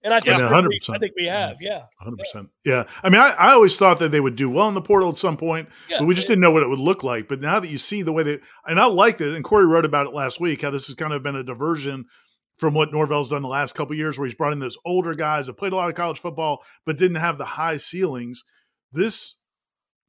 [0.07, 1.83] And I think, yeah, we, I think we have, yeah.
[2.01, 2.49] 100%.
[2.64, 2.85] Yeah.
[3.03, 5.16] I mean, I, I always thought that they would do well in the portal at
[5.16, 6.35] some point, yeah, but we just yeah.
[6.35, 7.27] didn't know what it would look like.
[7.27, 8.38] But now that you see the way they,
[8.69, 11.12] and I like it, and Corey wrote about it last week, how this has kind
[11.12, 12.05] of been a diversion
[12.57, 15.49] from what Norvell's done the last couple years, where he's brought in those older guys
[15.49, 18.45] that played a lot of college football, but didn't have the high ceilings.
[18.92, 19.35] This,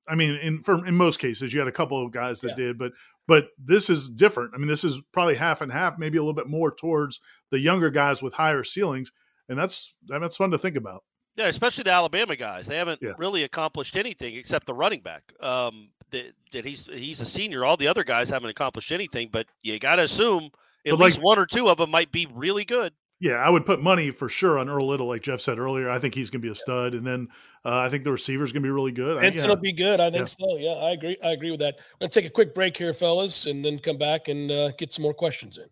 [0.07, 2.77] I mean, in for, in most cases, you had a couple of guys that did,
[2.77, 2.91] but
[3.27, 4.51] but this is different.
[4.53, 7.59] I mean, this is probably half and half, maybe a little bit more towards the
[7.59, 9.11] younger guys with higher ceilings
[9.49, 11.03] and that's that's fun to think about.
[11.35, 12.65] Yeah, especially the Alabama guys.
[12.65, 13.13] They haven't yeah.
[13.17, 15.33] really accomplished anything except the running back.
[15.39, 17.63] Um, that, that he's he's a senior.
[17.63, 20.45] All the other guys haven't accomplished anything, but you got to assume
[20.85, 22.93] at but least like, one or two of them might be really good.
[23.19, 25.89] Yeah, I would put money for sure on Earl Little, like Jeff said earlier.
[25.89, 27.27] I think he's going to be a stud, and then
[27.65, 29.19] uh, I think the receiver's going to be really good.
[29.19, 29.49] Benson yeah.
[29.49, 29.99] will be good.
[29.99, 30.47] I think yeah.
[30.47, 30.57] so.
[30.57, 31.17] Yeah, I agree.
[31.23, 31.75] I agree with that.
[31.77, 34.71] We're going to take a quick break here, fellas, and then come back and uh,
[34.71, 35.65] get some more questions in.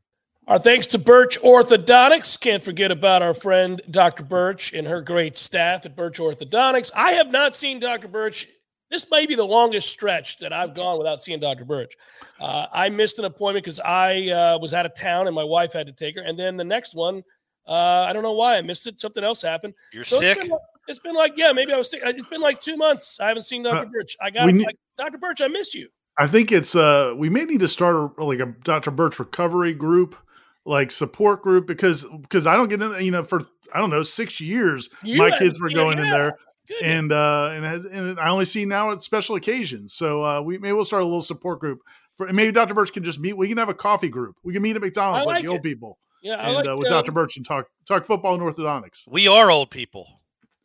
[0.48, 2.40] Our thanks to Birch Orthodontics.
[2.40, 4.24] Can't forget about our friend Dr.
[4.24, 6.92] Birch and her great staff at Birch Orthodontics.
[6.96, 8.08] I have not seen Dr.
[8.08, 8.48] Birch.
[8.92, 11.66] This may be the longest stretch that I've gone without seeing Dr.
[11.66, 11.96] Birch.
[12.40, 15.74] Uh, I missed an appointment because I uh, was out of town and my wife
[15.74, 16.22] had to take her.
[16.22, 17.24] And then the next one,
[17.68, 19.02] uh, I don't know why I missed it.
[19.02, 19.74] Something else happened.
[19.94, 20.38] You're so sick.
[20.38, 22.02] It's been, it's been, like, yeah, maybe I was sick.
[22.06, 23.20] It's been like two months.
[23.20, 23.90] I haven't seen Dr.
[23.92, 24.16] Birch.
[24.22, 25.18] I got like, Dr.
[25.18, 25.42] Birch.
[25.42, 25.90] I miss you.
[26.20, 28.92] I think it's uh we may need to start a, like a Dr.
[28.92, 30.16] Birch recovery group
[30.66, 33.42] like support group because because I don't get in you know for
[33.74, 36.04] I don't know six years you my kids were going yeah.
[36.04, 36.38] in there
[36.84, 40.58] and uh and, has, and I only see now at special occasions so uh we
[40.58, 41.80] maybe we'll start a little support group
[42.16, 42.74] for maybe Dr.
[42.74, 45.26] Birch can just meet we can have a coffee group we can meet at McDonald's
[45.26, 47.12] like, like, the old people yeah and like, uh, with Dr.
[47.12, 50.08] Birch and talk talk football and orthodontics we are old people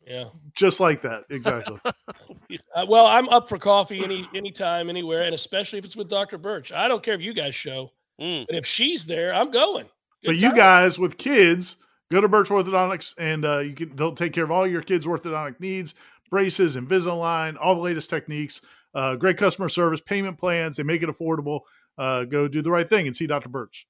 [0.07, 1.77] yeah just like that exactly
[2.75, 6.39] uh, well I'm up for coffee any anytime anywhere and especially if it's with Dr.
[6.39, 8.45] Birch I don't care if you guys show Mm.
[8.45, 9.85] But if she's there, I'm going.
[10.23, 10.41] Good but time.
[10.41, 11.77] you guys with kids,
[12.11, 15.05] go to Birch Orthodontics and uh, you can they'll take care of all your kids'
[15.05, 15.95] orthodontic needs,
[16.29, 18.61] braces, Invisalign, all the latest techniques.
[18.93, 20.75] Uh, great customer service, payment plans.
[20.75, 21.61] They make it affordable.
[21.97, 23.49] Uh, go do the right thing and see Dr.
[23.49, 23.87] Birch.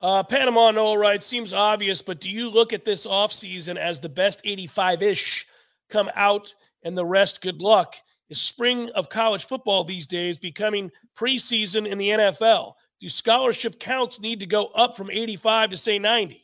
[0.00, 4.08] Uh, Panama Nole right seems obvious, but do you look at this offseason as the
[4.08, 5.46] best 85 ish
[5.88, 6.52] come out
[6.82, 7.94] and the rest good luck?
[8.28, 12.72] Is spring of college football these days becoming preseason in the NFL?
[13.02, 16.40] Do scholarship counts need to go up from 85 to say 90?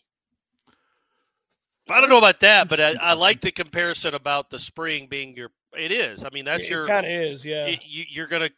[1.89, 5.37] I don't know about that, but I, I like the comparison about the spring being
[5.37, 5.51] your.
[5.79, 6.25] It is.
[6.25, 7.45] I mean, that's it your kind of is.
[7.45, 8.51] Yeah, it, you, are gonna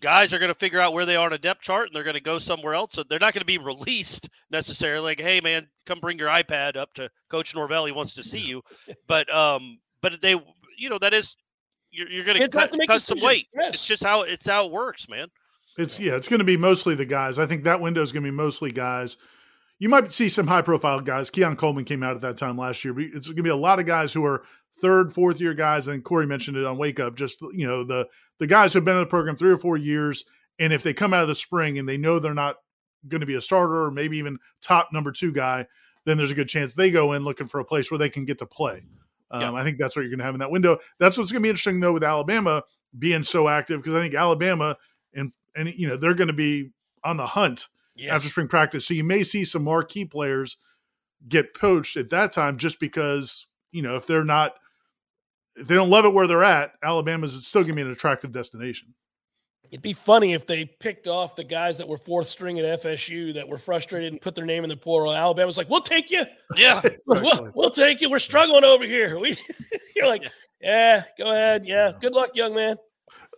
[0.00, 2.04] guys are going to figure out where they are on a depth chart and they're
[2.04, 2.92] going to go somewhere else.
[2.94, 5.04] So they're not going to be released necessarily.
[5.04, 7.84] Like, hey, man, come bring your iPad up to Coach Norvell.
[7.84, 8.62] He wants to see you.
[9.06, 10.40] But um, but they,
[10.78, 11.36] you know, that is
[11.90, 13.48] you're, you're going to cut, cut some weight.
[13.54, 13.74] Yes.
[13.74, 15.28] It's just how it's how it works, man.
[15.78, 17.38] It's yeah, it's going to be mostly the guys.
[17.38, 19.16] I think that window is going to be mostly guys.
[19.78, 21.30] You might see some high profile guys.
[21.30, 22.92] Keon Coleman came out at that time last year.
[22.92, 24.42] But it's going to be a lot of guys who are
[24.80, 25.88] third, fourth year guys.
[25.88, 27.16] And Corey mentioned it on Wake Up.
[27.16, 28.06] Just you know the
[28.38, 30.24] the guys who've been in the program three or four years,
[30.58, 32.56] and if they come out of the spring and they know they're not
[33.08, 35.66] going to be a starter or maybe even top number two guy,
[36.04, 38.24] then there's a good chance they go in looking for a place where they can
[38.24, 38.82] get to play.
[39.30, 39.52] Um, yeah.
[39.52, 40.78] I think that's what you're going to have in that window.
[40.98, 42.62] That's what's going to be interesting though with Alabama
[42.98, 44.76] being so active because I think Alabama
[45.14, 46.70] and and you know they're going to be
[47.04, 48.12] on the hunt yes.
[48.12, 48.86] after spring practice.
[48.86, 50.56] So you may see some marquee players
[51.28, 54.54] get poached at that time just because you know if they're not
[55.56, 58.32] if they don't love it where they're at, Alabama's still going to be an attractive
[58.32, 58.94] destination.
[59.70, 63.32] It'd be funny if they picked off the guys that were fourth string at FSU
[63.34, 65.14] that were frustrated and put their name in the portal.
[65.14, 66.24] Alabama's like, "We'll take you.
[66.56, 68.10] Yeah, we'll, we'll, take you.
[68.10, 69.36] We're struggling over here." We,
[69.96, 70.28] you're like, yeah.
[70.60, 71.66] "Yeah, go ahead.
[71.66, 72.76] Yeah, good luck, young man."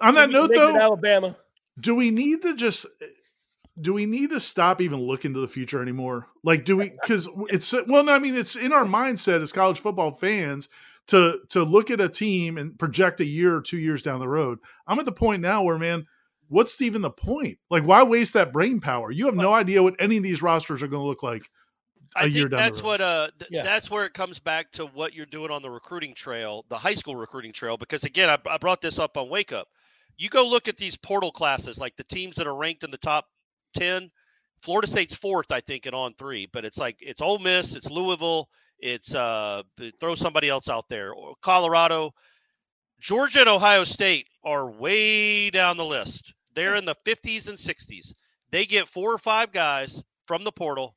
[0.00, 1.36] On so that note, though, Alabama,
[1.80, 2.86] do we need to just
[3.80, 6.28] do we need to stop even looking to the future anymore?
[6.44, 6.90] Like, do we?
[6.90, 10.68] Because it's well, no, I mean, it's in our mindset as college football fans
[11.08, 14.28] to to look at a team and project a year or two years down the
[14.28, 14.58] road.
[14.86, 16.06] I'm at the point now where, man,
[16.48, 17.58] what's even the point?
[17.70, 19.10] Like, why waste that brain power?
[19.10, 21.48] You have no idea what any of these rosters are going to look like.
[22.14, 22.60] A year down the road.
[22.60, 23.62] I think that's what uh th- yeah.
[23.62, 26.92] that's where it comes back to what you're doing on the recruiting trail, the high
[26.92, 27.78] school recruiting trail.
[27.78, 29.68] Because again, I, I brought this up on Wake Up.
[30.22, 32.96] You go look at these portal classes, like the teams that are ranked in the
[32.96, 33.26] top
[33.74, 34.08] ten.
[34.62, 36.48] Florida State's fourth, I think, and on three.
[36.52, 39.64] But it's like it's Ole Miss, it's Louisville, it's uh
[39.98, 42.12] throw somebody else out there, or Colorado,
[43.00, 46.32] Georgia, and Ohio State are way down the list.
[46.54, 48.14] They're in the 50s and 60s.
[48.52, 50.94] They get four or five guys from the portal.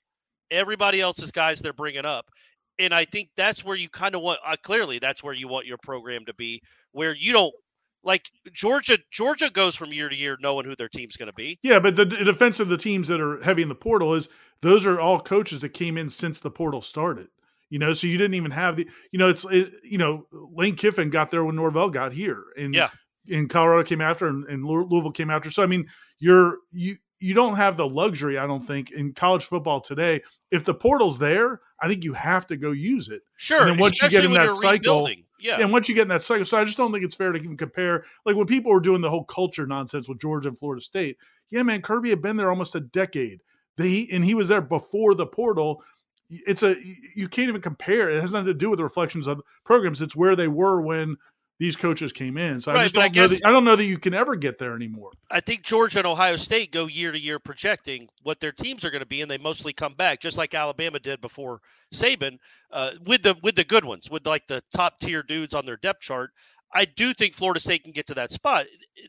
[0.51, 2.29] Everybody else is guys they're bringing up.
[2.77, 5.65] And I think that's where you kind of want, uh, clearly, that's where you want
[5.65, 6.61] your program to be,
[6.91, 7.55] where you don't
[8.05, 8.99] like Georgia.
[9.11, 11.59] Georgia goes from year to year knowing who their team's going to be.
[11.61, 14.29] Yeah, but the, the defense of the teams that are heavy in the portal is
[14.61, 17.27] those are all coaches that came in since the portal started.
[17.69, 20.75] You know, so you didn't even have the, you know, it's, it, you know, Lane
[20.75, 22.89] Kiffin got there when Norvell got here, and yeah,
[23.29, 25.49] and Colorado came after and, and, Louisville came after.
[25.49, 25.87] So I mean,
[26.19, 30.21] you're you you don't have the luxury, I don't think, in college football today.
[30.51, 33.21] If the portal's there, I think you have to go use it.
[33.35, 33.67] Sure.
[33.67, 35.59] And once you get in that cycle, yeah.
[35.59, 37.39] And once you get in that cycle, so I just don't think it's fair to
[37.39, 38.05] even compare.
[38.25, 41.17] Like when people were doing the whole culture nonsense with Georgia and Florida State,
[41.49, 43.41] yeah, man, Kirby had been there almost a decade.
[43.77, 45.83] They and he was there before the portal.
[46.29, 46.75] It's a
[47.13, 48.09] you can't even compare.
[48.09, 50.01] It has nothing to do with the reflections of programs.
[50.01, 51.17] It's where they were when
[51.57, 52.59] these coaches came in.
[52.59, 54.35] So right, I just don't I know that I don't know that you can ever
[54.35, 55.11] get there anymore.
[55.31, 58.89] I think Georgia and Ohio State go year to year projecting what their teams are
[58.89, 61.61] going to be, and they mostly come back, just like Alabama did before
[61.93, 62.37] Saban,
[62.71, 65.77] uh, with the with the good ones, with like the top tier dudes on their
[65.77, 66.31] depth chart.
[66.73, 68.65] I do think Florida State can get to that spot.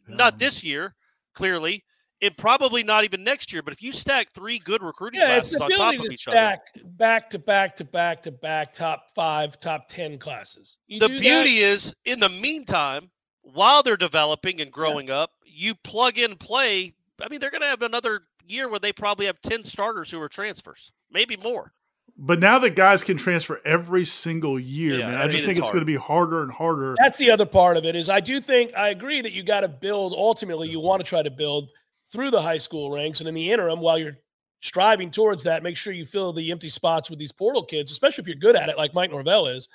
[0.06, 0.94] Not this year,
[1.34, 1.84] clearly,
[2.22, 3.62] and probably not even next year.
[3.62, 6.88] But if you stack three good recruiting yeah, classes on top of each stack other,
[6.88, 10.78] back to back to back to back, top five, top ten classes.
[10.86, 11.66] You the beauty that.
[11.66, 13.10] is, in the meantime,
[13.42, 15.18] while they're developing and growing yeah.
[15.18, 16.94] up, you plug in play.
[17.22, 20.20] I mean, they're going to have another year where they probably have ten starters who
[20.20, 21.72] are transfers, maybe more.
[22.18, 25.44] But now that guys can transfer every single year, yeah, man, I, I mean, just
[25.44, 26.94] think it's, it's going to be harder and harder.
[26.98, 27.94] That's the other part of it.
[27.94, 30.14] Is I do think I agree that you got to build.
[30.16, 31.68] Ultimately, you want to try to build
[32.12, 33.20] through the high school ranks.
[33.20, 34.16] And in the interim, while you're
[34.60, 38.22] striving towards that, make sure you fill the empty spots with these portal kids, especially
[38.22, 39.68] if you're good at it, like Mike Norvell is.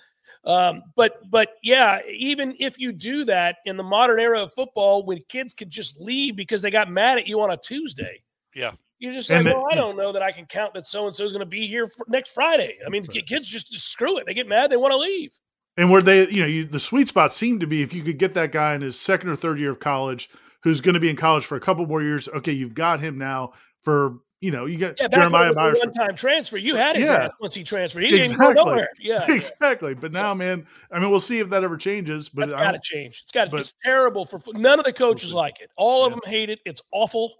[0.46, 5.04] Um, but but yeah, even if you do that in the modern era of football,
[5.06, 8.22] when kids could just leave because they got mad at you on a Tuesday,
[8.56, 11.16] yeah, you're just like, well, I don't know that I can count that so and
[11.16, 12.78] so is going to be here next Friday.
[12.86, 15.38] I mean, kids just, just screw it; they get mad, they want to leave.
[15.78, 18.18] And where they, you know, you, the sweet spot seemed to be if you could
[18.18, 20.30] get that guy in his second or third year of college
[20.64, 22.28] who's going to be in college for a couple more years.
[22.28, 25.78] Okay, you've got him now for you know, you got yeah, Jeremiah Myers.
[25.84, 26.58] One time transfer.
[26.58, 27.26] You had his yeah.
[27.26, 28.04] ass once he transferred.
[28.04, 28.48] He exactly.
[28.48, 28.90] didn't go nowhere.
[29.00, 29.32] Yeah.
[29.32, 29.94] Exactly.
[29.94, 32.28] But now, man, I mean, we'll see if that ever changes.
[32.28, 33.22] But it's got to change.
[33.24, 35.70] It's got to It's terrible for none of the coaches like it.
[35.78, 36.16] All of yeah.
[36.16, 36.60] them hate it.
[36.66, 37.36] It's awful.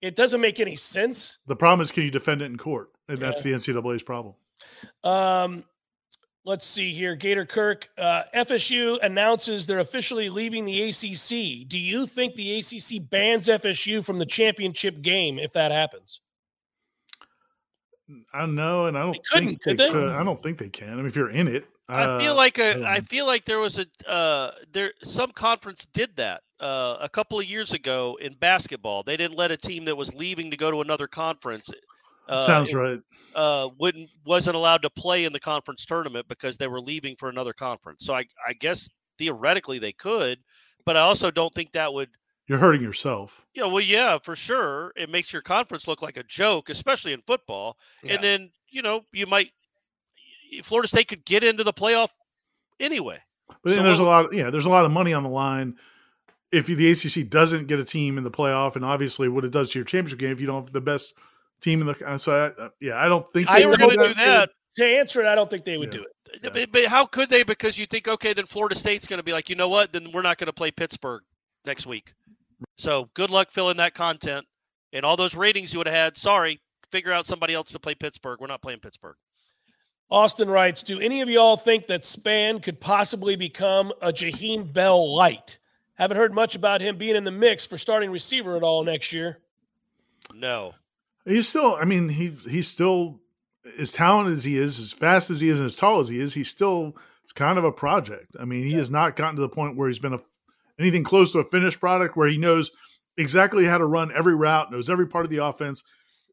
[0.00, 1.38] It doesn't make any sense.
[1.46, 2.92] The problem is, can you defend it in court?
[3.08, 3.26] And yeah.
[3.26, 4.34] that's the NCAA's problem.
[5.04, 5.64] Um,
[6.48, 7.14] let's see here.
[7.14, 11.68] Gator Kirk, uh, FSU announces they're officially leaving the ACC.
[11.68, 16.20] Do you think the ACC bans FSU from the championship game if that happens?
[18.32, 20.12] I don't know, and I don't they think they, they, could.
[20.12, 20.94] I don't think they can.
[20.94, 23.78] I mean, if you're in it, I feel like a, I feel like there was
[23.78, 29.02] a uh, there some conference did that uh, a couple of years ago in basketball.
[29.02, 31.70] They didn't let a team that was leaving to go to another conference.
[32.28, 33.00] Uh, Sounds right.
[33.34, 37.28] Uh, wouldn't wasn't allowed to play in the conference tournament because they were leaving for
[37.28, 38.04] another conference.
[38.04, 40.38] So I I guess theoretically they could,
[40.84, 42.10] but I also don't think that would.
[42.46, 43.44] You're hurting yourself.
[43.54, 44.92] Yeah, well, yeah, for sure.
[44.96, 47.76] It makes your conference look like a joke, especially in football.
[48.02, 48.14] Yeah.
[48.14, 49.50] And then you know you might
[50.62, 52.10] Florida State could get into the playoff
[52.80, 53.18] anyway.
[53.48, 55.28] But then so there's a lot, of, yeah, there's a lot of money on the
[55.28, 55.76] line.
[56.50, 59.70] If the ACC doesn't get a team in the playoff, and obviously what it does
[59.72, 61.14] to your championship game, if you don't have the best
[61.60, 64.14] team in the, so I, uh, yeah, I don't think they were going to do
[64.14, 64.50] that.
[64.76, 66.00] To answer it, I don't think they would yeah.
[66.00, 66.42] do it.
[66.44, 66.50] Yeah.
[66.52, 67.42] But, but how could they?
[67.42, 69.92] Because you think, okay, then Florida State's going to be like, you know what?
[69.92, 71.22] Then we're not going to play Pittsburgh
[71.64, 72.14] next week.
[72.76, 74.46] So good luck filling that content
[74.92, 76.16] and all those ratings you would have had.
[76.16, 76.60] Sorry,
[76.92, 78.40] figure out somebody else to play Pittsburgh.
[78.40, 79.16] We're not playing Pittsburgh.
[80.10, 85.14] Austin writes, do any of y'all think that Spann could possibly become a Jaheim Bell
[85.14, 85.58] light?
[85.94, 89.12] Haven't heard much about him being in the mix for starting receiver at all next
[89.12, 89.38] year.
[90.32, 90.74] No.
[91.28, 93.20] He's still, I mean, he he's still
[93.78, 96.20] as talented as he is, as fast as he is, and as tall as he
[96.20, 98.36] is, he's still it's kind of a project.
[98.40, 98.78] I mean, he yeah.
[98.78, 100.20] has not gotten to the point where he's been a
[100.78, 102.70] anything close to a finished product where he knows
[103.16, 105.82] exactly how to run every route, knows every part of the offense,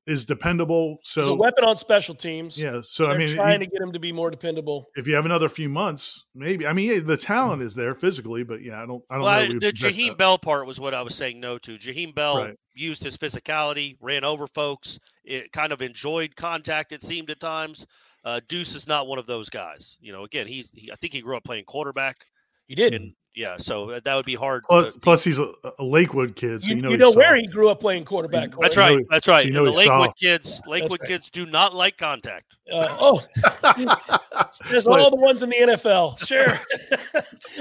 [0.08, 0.99] is dependable.
[1.03, 2.62] So He's a weapon on special teams.
[2.62, 2.81] Yeah.
[2.84, 4.86] So I mean, trying he, to get him to be more dependable.
[4.95, 6.67] If you have another few months, maybe.
[6.67, 7.67] I mean, the talent hmm.
[7.67, 9.03] is there physically, but yeah, I don't.
[9.10, 9.60] I don't well, know.
[9.60, 10.17] the Jaheim that.
[10.17, 11.77] Bell part was what I was saying no to.
[11.77, 12.55] Jaheim Bell right.
[12.75, 14.99] Used his physicality, ran over folks.
[15.23, 16.91] It kind of enjoyed contact.
[16.91, 17.85] It seemed at times.
[18.23, 19.97] Uh, Deuce is not one of those guys.
[20.01, 20.71] You know, again, he's.
[20.71, 22.25] He, I think he grew up playing quarterback.
[22.67, 22.93] He did.
[22.93, 24.63] And yeah, so uh, that would be hard.
[24.67, 27.35] Plus, to, plus he's a, a, Lakewood kid, so you, you know, you know where
[27.35, 28.51] he grew up playing quarterback.
[28.59, 29.05] That's right.
[29.09, 29.43] That's right.
[29.43, 30.19] So you know the Lakewood soft.
[30.19, 31.09] kids, Lakewood right.
[31.09, 32.57] kids do not like contact.
[32.71, 33.21] Uh, oh,
[34.69, 36.17] there's all the ones in the NFL.
[36.25, 36.57] Sure.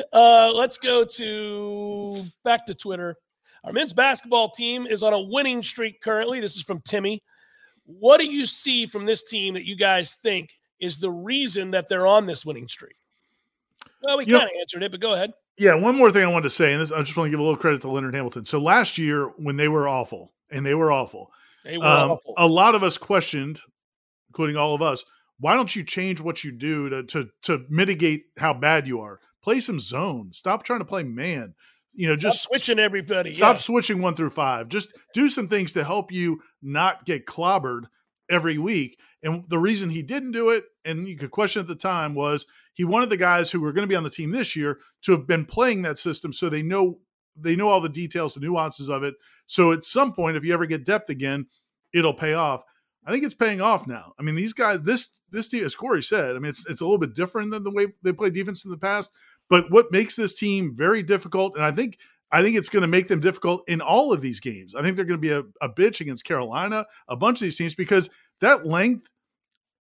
[0.13, 3.17] uh, let's go to back to Twitter.
[3.65, 6.41] Our men's basketball team is on a winning streak currently.
[6.41, 7.23] This is from Timmy.
[7.87, 10.51] What do you see from this team that you guys think
[10.81, 12.97] is the reason that they're on this winning streak?
[14.03, 15.33] Well, we kind of answered it, but go ahead.
[15.57, 17.41] Yeah, one more thing I wanted to say, and this I just want to give
[17.41, 18.45] a little credit to Leonard Hamilton.
[18.45, 21.31] So last year when they were awful, and they were awful,
[21.65, 22.35] they were um, awful.
[22.37, 23.61] A lot of us questioned,
[24.29, 25.05] including all of us,
[25.39, 29.21] why don't you change what you do to to to mitigate how bad you are?
[29.43, 30.31] Play some zone.
[30.33, 31.55] Stop trying to play man.
[31.95, 33.33] You know, just stop switching everybody.
[33.33, 33.61] Stop yeah.
[33.61, 34.69] switching one through five.
[34.69, 37.85] Just do some things to help you not get clobbered
[38.31, 38.99] every week.
[39.23, 42.47] And the reason he didn't do it, and you could question at the time, was
[42.75, 45.13] he wanted the guys who were going to be on the team this year to
[45.13, 46.99] have been playing that system so they know
[47.37, 49.15] they know all the details, the nuances of it.
[49.47, 51.47] So at some point, if you ever get depth again,
[51.93, 52.63] it'll pay off.
[53.07, 54.13] I think it's paying off now.
[54.19, 56.85] I mean, these guys, this this team, as Corey said, I mean, it's it's a
[56.85, 59.13] little bit different than the way they play defense in the past.
[59.51, 61.99] But what makes this team very difficult, and I think
[62.33, 64.75] I think it's going to make them difficult in all of these games.
[64.75, 67.57] I think they're going to be a, a bitch against Carolina, a bunch of these
[67.57, 69.09] teams, because that length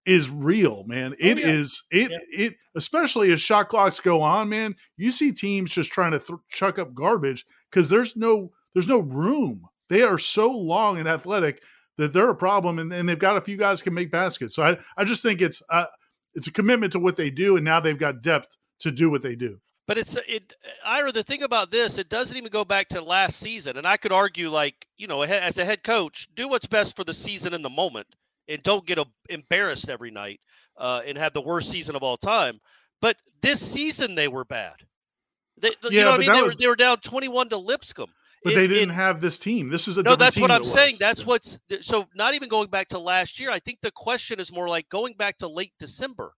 [0.06, 1.16] is real, man.
[1.20, 1.48] It oh, yeah.
[1.48, 2.46] is it yeah.
[2.46, 4.76] it especially as shot clocks go on, man.
[4.98, 9.00] You see teams just trying to th- chuck up garbage because there's no there's no
[9.00, 9.68] room.
[9.90, 11.62] They are so long and athletic
[11.98, 14.56] that they're a problem, and, and they've got a few guys can make baskets.
[14.56, 15.86] So I I just think it's uh,
[16.34, 19.22] it's a commitment to what they do, and now they've got depth to do what
[19.22, 19.60] they do.
[19.86, 20.54] But it's it
[20.86, 21.12] Ira.
[21.12, 24.14] The thing about this, it doesn't even go back to last season, and I could
[24.14, 27.62] argue like you know as a head coach, do what's best for the season in
[27.62, 28.08] the moment
[28.48, 30.40] and don't get embarrassed every night
[30.78, 32.60] uh, and have the worst season of all time.
[33.02, 34.76] But this season they were bad.
[35.58, 36.34] They, yeah, you know what I mean?
[36.34, 38.10] They, was, were, they were down 21 to Lipscomb.
[38.44, 39.70] But it, they didn't it, have this team.
[39.70, 40.16] This is a no.
[40.16, 40.98] That's what I'm that saying.
[41.00, 41.28] That's yeah.
[41.28, 42.08] what's so.
[42.14, 43.52] Not even going back to last year.
[43.52, 46.34] I think the question is more like going back to late December.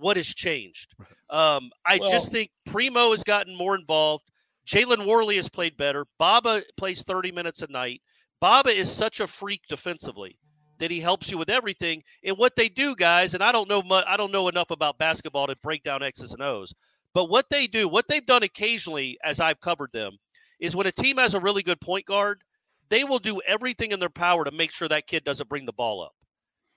[0.00, 0.94] What has changed?
[1.30, 4.24] Um, I well, just think Primo has gotten more involved.
[4.66, 6.04] Jalen Warley has played better.
[6.18, 8.02] Baba plays 30 minutes a night.
[8.40, 10.40] Baba is such a freak defensively
[10.80, 12.02] that he helps you with everything.
[12.24, 14.98] And what they do, guys, and I don't know much, I don't know enough about
[14.98, 16.74] basketball to break down X's and O's,
[17.14, 20.16] but what they do, what they've done occasionally as I've covered them,
[20.58, 22.42] is when a team has a really good point guard,
[22.88, 25.72] they will do everything in their power to make sure that kid doesn't bring the
[25.72, 26.12] ball up.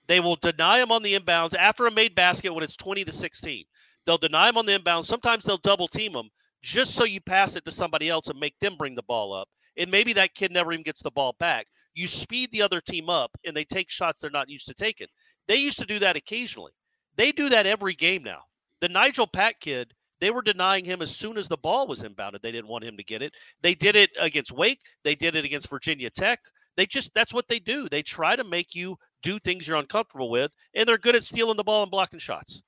[0.08, 3.12] They will deny him on the inbounds after a made basket when it's 20 to
[3.12, 3.66] 16.
[4.06, 5.06] They'll deny him on the inbounds.
[5.06, 6.30] Sometimes they'll double team him
[6.62, 9.48] just so you pass it to somebody else and make them bring the ball up.
[9.78, 13.10] And maybe that kid never even gets the ball back you speed the other team
[13.10, 15.08] up and they take shots they're not used to taking.
[15.48, 16.72] They used to do that occasionally.
[17.16, 18.42] They do that every game now.
[18.82, 22.42] The Nigel Pack kid, they were denying him as soon as the ball was inbounded.
[22.42, 23.36] They didn't want him to get it.
[23.62, 24.82] They did it against Wake.
[25.04, 26.40] They did it against Virginia Tech.
[26.76, 27.88] They just that's what they do.
[27.88, 31.58] They try to make you do things you're uncomfortable with, and they're good at stealing
[31.58, 32.62] the ball and blocking shots.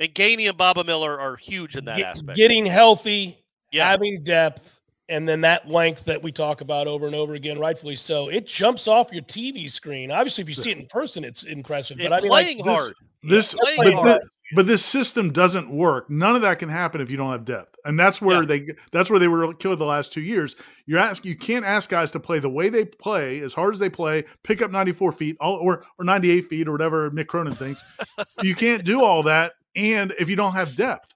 [0.00, 2.36] And Gainey and Baba Miller are huge in that Get- aspect.
[2.36, 3.38] Getting healthy,
[3.72, 3.88] yeah.
[3.88, 7.96] having depth, and then that length that we talk about over and over again, rightfully
[7.96, 8.28] so.
[8.28, 10.10] It jumps off your TV screen.
[10.10, 11.98] Obviously, if you see it in person, it's impressive.
[12.00, 12.92] And But I mean, like, playing this- hard.
[13.22, 14.22] This, playing but, hard.
[14.54, 16.08] But this system doesn't work.
[16.08, 18.46] None of that can happen if you don't have depth, and that's where Yeah.
[18.46, 20.54] they that's where they were killed the last two years.
[20.86, 23.80] You ask, you can't ask guys to play the way they play, as hard as
[23.80, 27.10] they play, pick up ninety four feet, all, or or ninety eight feet, or whatever
[27.10, 27.82] Mick Cronin thinks.
[28.42, 31.12] you can't do all that, and if you don't have depth,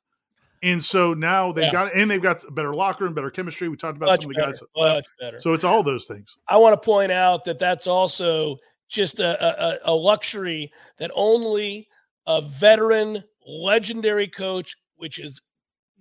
[0.62, 1.72] and so now they've Yeah.
[1.72, 3.68] got and they've got a better locker and better chemistry.
[3.68, 4.50] We talked about much some of the better.
[4.52, 4.62] guys.
[4.96, 5.40] Much better.
[5.40, 6.36] So it's all those things.
[6.48, 8.56] I want to point out that that's also
[8.88, 11.86] just a, a, a luxury that only
[12.26, 15.40] a veteran, legendary coach, which is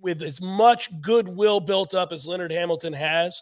[0.00, 3.40] with as much goodwill built up as Leonard Hamilton has,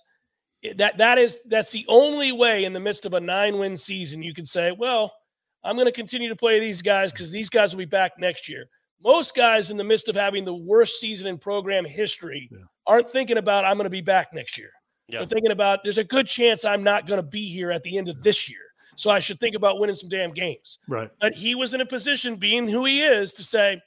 [0.76, 4.34] that that is that's the only way in the midst of a nine-win season you
[4.34, 5.14] can say, well,
[5.62, 8.48] I'm going to continue to play these guys because these guys will be back next
[8.48, 8.64] year.
[9.02, 12.58] Most guys in the midst of having the worst season in program history Yeah.
[12.86, 14.70] aren't thinking about I'm going to be back next year.
[15.06, 15.20] Yeah.
[15.20, 17.96] They're thinking about there's a good chance I'm not going to be here at the
[17.96, 18.60] end of this year.
[18.98, 20.78] So I should think about winning some damn games.
[20.88, 21.08] Right.
[21.20, 23.80] But he was in a position, being who he is, to say,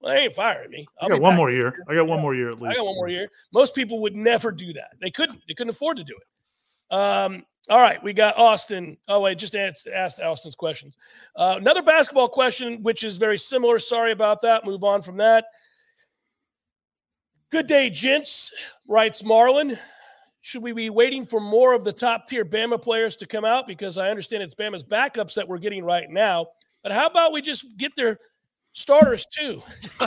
[0.00, 0.84] "Well, they ain't firing me.
[1.00, 1.84] I I'll got one more year.
[1.86, 2.72] I got one more year at least.
[2.72, 4.96] I got one more year." Most people would never do that.
[5.00, 5.40] They couldn't.
[5.46, 6.94] They couldn't afford to do it.
[6.96, 8.96] Um, all right, we got Austin.
[9.06, 10.96] Oh wait, just asked, asked Austin's questions.
[11.36, 13.78] Uh, another basketball question, which is very similar.
[13.78, 14.66] Sorry about that.
[14.66, 15.44] Move on from that.
[17.50, 18.50] Good day, gents.
[18.88, 19.78] Writes Marlin.
[20.40, 23.66] Should we be waiting for more of the top tier Bama players to come out?
[23.66, 26.46] Because I understand it's Bama's backups that we're getting right now.
[26.82, 28.18] But how about we just get their
[28.72, 29.62] starters too?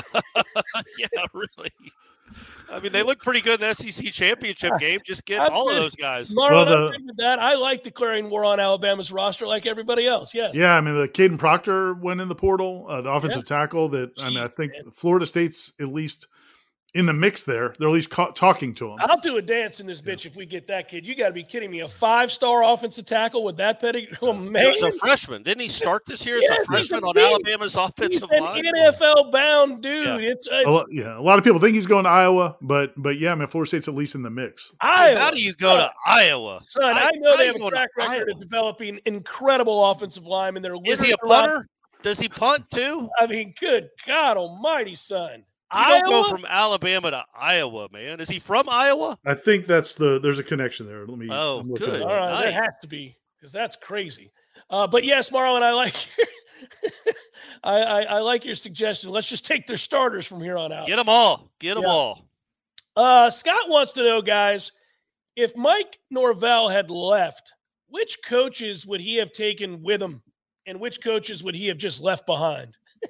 [0.98, 1.72] yeah, really.
[2.72, 5.02] I mean, they look pretty good in the SEC championship game.
[5.06, 6.34] Just get That's all of those guys.
[6.34, 7.40] Marlon, the- I'm good with that.
[7.40, 10.34] I like declaring war on Alabama's roster like everybody else.
[10.34, 10.56] Yes.
[10.56, 13.90] Yeah, I mean, the Caden Proctor went in the portal, uh, the offensive tackle.
[13.90, 14.92] That I mean, I think man.
[14.92, 16.28] Florida State's at least
[16.94, 17.74] in the mix there.
[17.80, 18.98] They're at least ca- talking to him.
[19.00, 21.08] I'll do a dance in this bitch if we get that kid.
[21.08, 21.80] You got to be kidding me.
[21.80, 24.18] A five star offensive tackle with that pedigree.
[24.22, 24.66] Oh, man.
[24.66, 25.42] was a freshman.
[25.44, 27.26] Didn't he start this year as Yes, a he's a freshman on beast.
[27.26, 28.64] Alabama's He's offensive an line?
[28.66, 30.22] NFL bound dude.
[30.24, 32.94] It's, A it's lo- yeah, a lot of people think he's going to Iowa, but
[33.02, 34.72] but yeah, I mean, Florida State's at least in the mix.
[34.82, 35.20] Iowa.
[35.20, 36.60] How do you go to Iowa?
[36.68, 38.32] Son, I- I, know how they have a track record Iowa?
[38.32, 40.62] of developing incredible offensive linemen.
[40.62, 41.68] They're Is he a literally lot- punter?
[42.04, 43.10] Does he punt too?
[43.20, 45.44] I mean, good God Almighty, son.
[45.74, 46.02] You Iowa.
[46.02, 48.20] don't go from Alabama to Iowa, man.
[48.20, 49.18] Is he from Iowa?
[49.26, 51.06] I think that's the there's a connection there.
[51.06, 51.28] Let me.
[51.32, 51.96] Oh, I'm good.
[51.96, 52.32] it All up.
[52.32, 54.32] right, there has to be because that's crazy.
[54.70, 55.96] Uh, but yes, Marlon, I like
[57.64, 59.10] I, I, I like your suggestion.
[59.12, 60.88] Let's just take their starters from here on out.
[60.88, 61.52] Get them all.
[61.60, 61.90] Get them Yeah.
[61.90, 62.28] all.
[62.96, 64.74] Uh, Scott wants to know, guys,
[65.36, 67.54] if Mike Norvell had left,
[67.88, 70.22] which coaches would he have taken with him,
[70.66, 72.76] and which coaches would he have just left behind?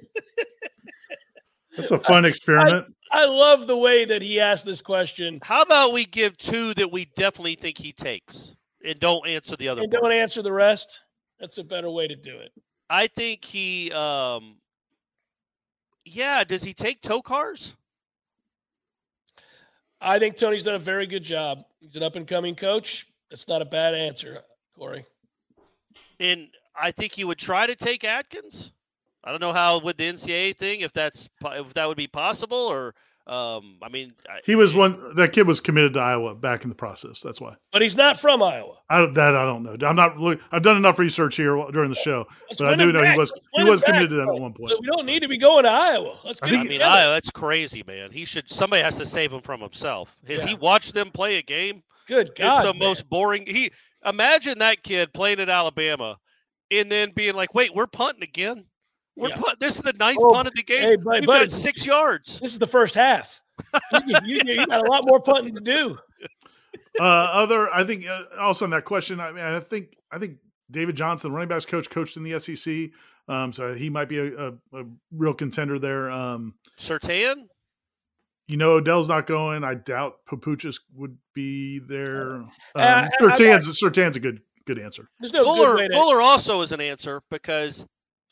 [1.75, 2.93] That's a fun experiment.
[3.11, 6.91] I love the way that he asked this question How about we give two that
[6.91, 8.55] we definitely think he takes
[8.85, 10.01] and don't answer the other and one?
[10.01, 11.01] don't answer the rest.
[11.39, 12.51] That's a better way to do it.
[12.89, 14.57] I think he um
[16.05, 17.73] yeah, does he take Tokarz?
[19.99, 21.63] I think Tony's done a very good job.
[21.79, 23.07] He's an up and coming coach.
[23.29, 24.41] That's not a bad answer,
[24.75, 25.05] Corey.
[26.19, 28.71] And I think he would try to take Atkins.
[29.23, 32.57] I don't know how with the NCAA thing if that's if that would be possible
[32.57, 32.95] or
[33.27, 35.13] um I mean I- He was one.
[35.15, 37.21] That kid was committed to Iowa back in the process.
[37.21, 37.53] That's why.
[37.71, 38.77] But he's not from Iowa.
[38.89, 39.77] I that I don't know.
[39.87, 40.17] I'm not.
[40.17, 43.03] Look, I've done enough research here during the show, Let's but I do him know
[43.03, 44.35] he was Let's he was committed back, to them bro.
[44.37, 44.73] at one point.
[44.81, 46.17] We don't need to be going to Iowa.
[46.25, 46.81] Let's I think- I mean.
[46.81, 48.11] Iowa, that's crazy, man.
[48.11, 50.17] He should somebody has to save him from himself.
[50.27, 51.83] Has he watched them play a game?
[52.07, 52.49] Good God.
[52.57, 52.79] it's the man.
[52.79, 53.45] most boring.
[53.45, 53.71] He
[54.03, 56.17] imagine that kid playing at Alabama
[56.71, 58.65] and then being like, "Wait, we're punting again.
[59.15, 59.35] We're Yeah.
[59.35, 59.59] punt.
[59.59, 60.81] This is the ninth Oh, punt of the game.
[60.81, 61.45] hey, buddy, We've buddy.
[61.45, 63.41] got six yards." This is the first half.
[64.07, 65.97] you, you, you got a lot more punting to do.
[66.99, 70.37] uh, other, I think uh, also on that question, I mean, I think I think
[70.71, 72.91] David Johnson, running backs coach, coached in the SEC,
[73.27, 76.09] um, so he might be a, a, a real contender there.
[76.09, 77.35] Um, Surtain,
[78.47, 79.63] you know, Odell's not going.
[79.63, 82.35] I doubt Papuchis would be there.
[82.37, 85.09] Um, I- I- Surtain's, Surtain's a good good answer.
[85.19, 85.93] There's no Fuller, way to.
[85.93, 87.85] Fuller also is an answer because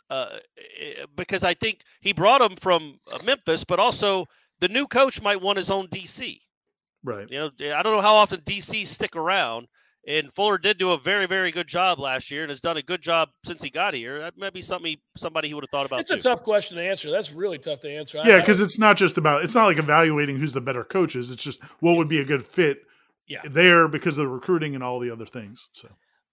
[0.10, 0.38] uh,
[0.80, 4.26] eh, because I think he brought him from uh, Memphis, but also
[4.60, 6.40] the new coach might want his own DC.
[7.04, 7.30] Right.
[7.30, 9.68] You know, I don't know how often DC stick around.
[10.08, 12.82] And Fuller did do a very, very good job last year, and has done a
[12.82, 14.20] good job since he got here.
[14.20, 16.16] That might be something he, somebody he would have thought about It's too.
[16.16, 17.12] a tough question to answer.
[17.12, 18.20] That's really tough to answer.
[18.26, 21.32] Yeah, because it's not just about it's not like evaluating who's the better coaches.
[21.32, 22.80] It's just what would be a good fit
[23.28, 23.42] Yeah.
[23.44, 25.68] there because of the recruiting and all the other things.
[25.74, 25.90] So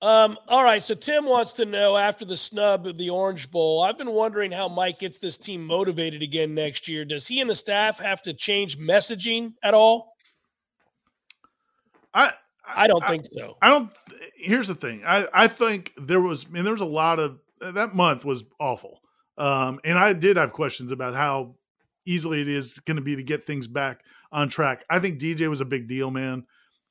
[0.06, 0.80] Um, all right.
[0.80, 4.52] So Tim wants to know after the snub of the Orange Bowl, I've been wondering
[4.52, 7.04] how Mike gets this team motivated again next year.
[7.04, 10.12] Does he and the staff have to change messaging at all?
[12.14, 12.34] I
[12.64, 13.56] I don't think so.
[13.60, 13.90] I don't.
[14.36, 15.02] Here's the thing.
[15.04, 16.46] I I think there was.
[16.46, 19.00] I mean, there was a lot of that month was awful.
[19.36, 21.56] Um, and I did have questions about how
[22.06, 24.84] easily it is going to be to get things back on track.
[24.88, 26.44] I think DJ was a big deal, man.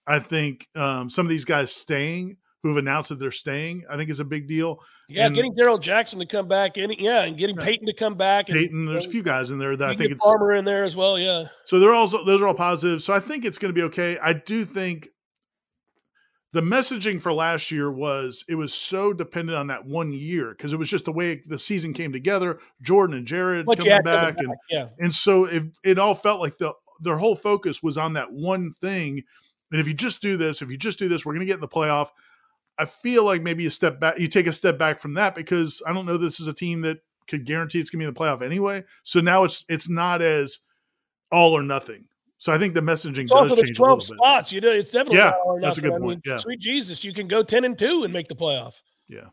[0.05, 2.36] I think um, some of these guys staying
[2.66, 4.80] who have announced that they're staying, I think is a big deal.
[5.07, 7.63] Yeah, and getting Darrell Jackson to come back, and yeah, and getting Yeah.
[7.63, 8.49] Payton to come back.
[8.49, 10.84] And, Payton, there's a few guys in there that I think it's Farmer in there
[10.84, 11.20] as well.
[11.20, 13.03] Yeah, so they're also those are all positive.
[13.03, 14.18] So I think it's going to be okay.
[14.18, 15.09] I do think
[16.53, 20.74] the messaging for last year was it was so dependent on that one year because
[20.74, 22.57] it was just the way the season came together.
[22.82, 24.88] Jordan and Jared what coming had coming back, back, and yeah.
[24.97, 28.74] and so it it all felt like the their whole focus was on that one
[28.82, 29.22] thing.
[29.72, 31.55] And if you just do this, if you just do this, we're going to get
[31.55, 32.09] in the playoff.
[32.78, 35.82] I feel like maybe you step back, you take a step back from that because
[35.88, 36.97] I don't know this is a team that
[37.28, 38.84] could guarantee it's going to be in the playoff anyway.
[39.03, 40.59] So now it's it's not as
[41.32, 42.05] all or nothing.
[42.38, 44.19] So I think the messaging It's does also there's change a 12 little bit.
[44.19, 44.51] spots.
[44.51, 45.91] You know, it's definitely Yeah, not all or that's a nothing.
[45.91, 46.38] good I mean, point, yeah.
[46.38, 48.82] sweet Jesus, you can go 10 and 2 and make the playoff.
[49.07, 49.28] Yeah,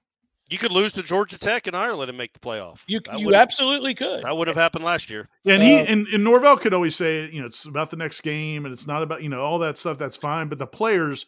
[0.49, 2.81] you could lose to Georgia Tech in Ireland and make the playoff.
[2.87, 4.23] You That you absolutely could.
[4.25, 5.29] That would have happened last year.
[5.45, 8.21] And he Uh, and, and Norvell could always say, you know, it's about the next
[8.21, 9.99] game and it's not about, you know, all that stuff.
[9.99, 10.49] That's fine.
[10.49, 11.27] But the players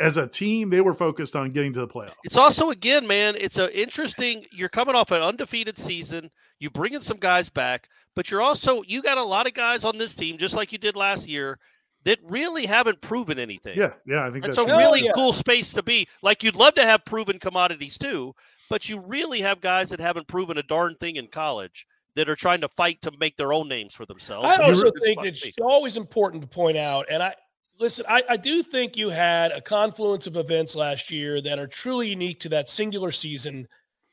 [0.00, 2.14] as a team, they were focused on getting to the playoffs.
[2.24, 3.36] It's also again, man.
[3.38, 4.44] It's a interesting.
[4.50, 6.30] You're coming off an undefeated season.
[6.58, 9.84] You bring in some guys back, but you're also you got a lot of guys
[9.84, 11.58] on this team, just like you did last year,
[12.04, 13.76] that really haven't proven anything.
[13.78, 13.92] Yeah.
[14.06, 14.26] Yeah.
[14.26, 15.12] I think That's that's, a Hell really oh, yeah.
[15.14, 16.08] cool space to be.
[16.22, 18.34] Like you'd love to have proven commodities too,
[18.70, 21.86] but you really have guys that haven't proven a darn thing in college
[22.16, 24.48] that are trying to fight to make their own names for themselves.
[24.48, 27.34] I also think it's always important to point out, and I
[27.80, 31.66] listen, I, I do think you had a confluence of events last year that are
[31.66, 33.66] truly unique to that singular season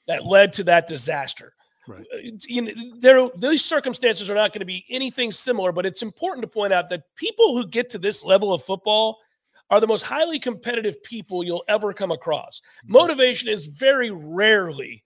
[0.07, 1.53] that led to that disaster.
[1.88, 2.05] Right.
[2.13, 6.01] Uh, You know, there, these circumstances are not going to be anything similar, but it's
[6.01, 9.20] important to point out that people who get to this level of football
[9.70, 12.61] are the most highly competitive people you'll ever come across.
[12.86, 15.03] Motivation is very rarely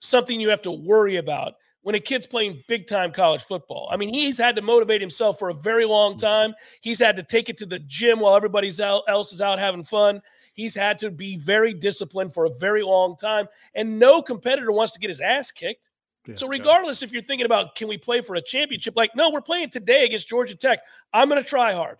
[0.00, 1.54] something you have to worry about
[1.84, 3.88] when a kid's playing big time college football.
[3.92, 6.18] I mean, he's had to motivate himself for a very long mm.
[6.18, 6.54] time.
[6.80, 9.84] He's had to take it to the gym while everybody's out, else is out having
[9.84, 10.22] fun.
[10.54, 13.48] He's had to be very disciplined for a very long time.
[13.74, 15.90] And no competitor wants to get his ass kicked.
[16.26, 16.58] Yeah, So, yeah.
[16.58, 19.68] regardless if you're thinking about can we play for a championship, like, no, we're playing
[19.68, 20.80] today against Georgia Tech.
[21.12, 21.98] I'm going to try hard.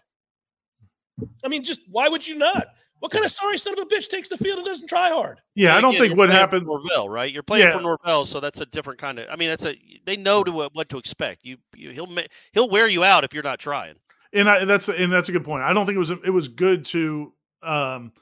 [1.45, 2.69] I mean, just why would you not?
[3.05, 5.39] What kind of sorry son of a bitch takes the field and doesn't try hard?
[5.55, 6.65] Yeah, I don't again, think what happened.
[6.67, 7.31] Norvell, right?
[7.31, 7.83] You're playing for Yeah.
[7.83, 9.27] Norvell, so that's a different kind of.
[9.31, 9.77] I mean, that's a.
[10.07, 11.45] They know to what, what to expect.
[11.45, 12.09] You, you he'll
[12.55, 13.97] he'll wear you out if you're not trying.
[14.33, 15.65] and I, that's and that's a good point.
[15.65, 17.35] I don't think it was it was good to.
[17.63, 18.13] um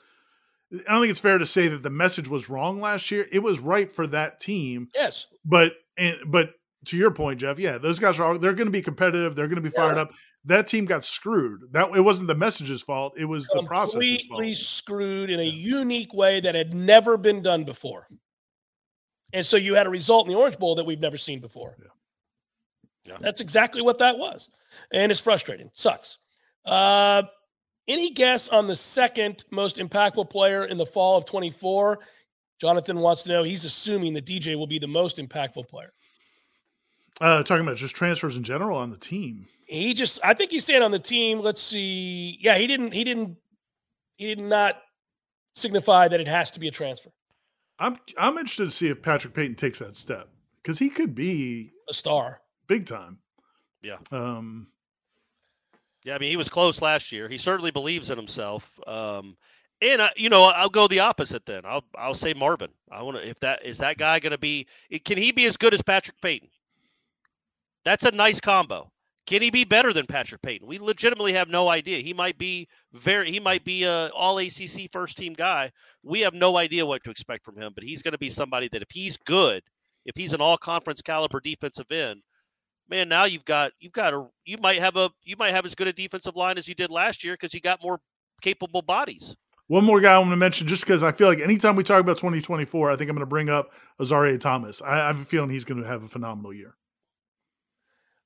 [0.72, 3.24] I don't think it's fair to say that the message was wrong last year.
[3.30, 5.28] It was right for that team, Yes.
[5.44, 6.54] but and but
[6.86, 9.36] to your point, Jeff, yeah, those guys are all they're going to be competitive.
[9.36, 10.02] They're going to be fired Yeah.
[10.02, 10.10] up.
[10.44, 11.72] That team got screwed.
[11.72, 13.14] That it wasn't the message's fault.
[13.16, 14.56] It was the process's completely fault.
[14.56, 18.08] screwed in a unique way that had never been done before.
[19.32, 21.76] And so you had a result in the Orange Bowl that we've never seen before.
[21.78, 21.88] Yeah.
[23.04, 23.16] Yeah.
[23.20, 24.48] That's exactly what that was.
[24.92, 25.70] And it's frustrating.
[25.74, 26.18] Sucks.
[26.64, 27.24] Uh,
[27.88, 31.98] any guess on the second most impactful player in the fall of 24?
[32.60, 33.42] Jonathan wants to know.
[33.42, 35.92] He's assuming that DJ will be the most impactful player.
[37.20, 39.46] Uh, talking about just transfers in general on the team.
[39.72, 41.40] He just, I think he's saying on the team.
[41.40, 42.38] Let's see.
[42.40, 43.36] Yeah, he didn't, he didn't,
[44.18, 44.82] he did not
[45.54, 47.10] signify that it has to be a transfer.
[47.78, 50.28] I'm I'm interested to see if Patrick Payton takes that step
[50.62, 52.42] because he could be a star.
[52.68, 53.18] big time.
[53.82, 53.96] Yeah.
[54.12, 54.68] Um,
[56.04, 57.28] Yeah, I mean, he was close last year.
[57.28, 58.78] He certainly believes in himself.
[58.86, 59.36] Um,
[59.80, 61.46] and I, you know, I'll go the opposite.
[61.46, 62.70] Then I'll I'll say Marvin.
[62.90, 63.28] I want to.
[63.28, 64.66] If that is that guy going to be?
[65.04, 66.48] Can he be as good as Patrick Payton?
[67.84, 68.92] That's a nice combo.
[69.26, 70.66] Can he be better than Patrick Payton?
[70.66, 71.98] We legitimately have no idea.
[71.98, 73.30] He might be very.
[73.30, 75.70] He might be a All ACC first team guy.
[76.02, 77.72] We have no idea what to expect from him.
[77.74, 79.62] But he's going to be somebody that if he's good,
[80.04, 82.22] if he's an All Conference caliber defensive end,
[82.88, 85.76] man, now you've got you've got a you might have a you might have as
[85.76, 88.00] good a defensive line as you did last year because you got more
[88.40, 89.36] capable bodies.
[89.68, 92.00] One more guy I want to mention, just because I feel like anytime we talk
[92.00, 93.70] about 2024, I think I'm going to bring up
[94.00, 94.82] Azareye'h Thomas.
[94.82, 96.74] I, I have a feeling he's going to have a phenomenal year.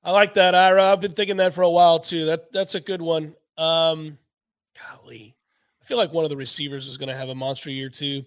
[0.07, 0.85] I like that, Ira.
[0.85, 2.27] I've been thinking that for a while too.
[2.27, 3.35] That that's a good one.
[3.59, 4.17] Um,
[4.79, 5.35] golly,
[5.83, 8.23] I feel like one of the receivers is going to have a monster year too.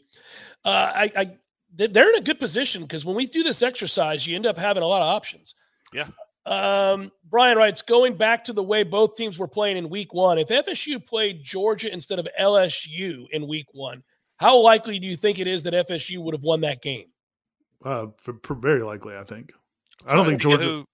[0.65, 1.32] Uh, I, I
[1.73, 4.57] they- they're in a good position because when we do this exercise, you end up
[4.57, 5.55] having a lot of options.
[5.93, 6.07] Yeah.
[6.45, 10.38] Um, Brian writes, going back to the way both teams were playing in week one,
[10.39, 14.03] if FSU played Georgia instead of LSU in week one,
[14.38, 17.07] How likely do you think it is that FSU would have won that game?
[17.86, 19.51] Uh, for, for very likely, I think.
[20.07, 20.63] I don't think Georgia.
[20.65, 20.86] Who-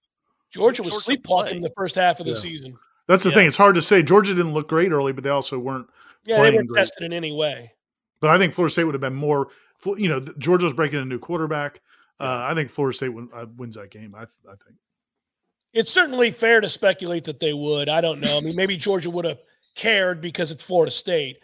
[0.56, 2.40] Georgia was sleepwalking in the first half of the Yeah.
[2.40, 2.78] season.
[3.08, 3.36] That's the Yeah.
[3.36, 3.48] thing.
[3.48, 4.02] It's hard to say.
[4.02, 5.88] Georgia didn't look great early, but they also weren't.
[6.26, 6.80] Yeah, they weren't great.
[6.80, 7.74] tested in any way.
[8.20, 9.50] But I think Florida State would have been more.
[9.86, 11.82] You know, Georgia was breaking a new quarterback.
[12.20, 14.16] Uh, I think Florida State win, uh, wins that game.
[14.16, 14.78] I, I think.
[15.74, 17.90] It's certainly fair to speculate that they would.
[17.90, 18.38] I don't know.
[18.38, 19.40] I mean, maybe Georgia would have
[19.76, 21.40] cared because it's Florida State.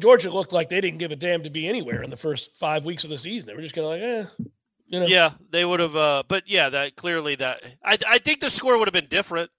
[0.00, 2.84] Georgia looked like they didn't give a damn to be anywhere in the first five
[2.84, 3.46] weeks of the season.
[3.46, 4.44] They were just kind of like, eh,
[4.88, 5.06] you know.
[5.06, 5.96] Yeah, they would have.
[5.96, 9.50] Uh, but yeah, that clearly that I, I think the score would have been different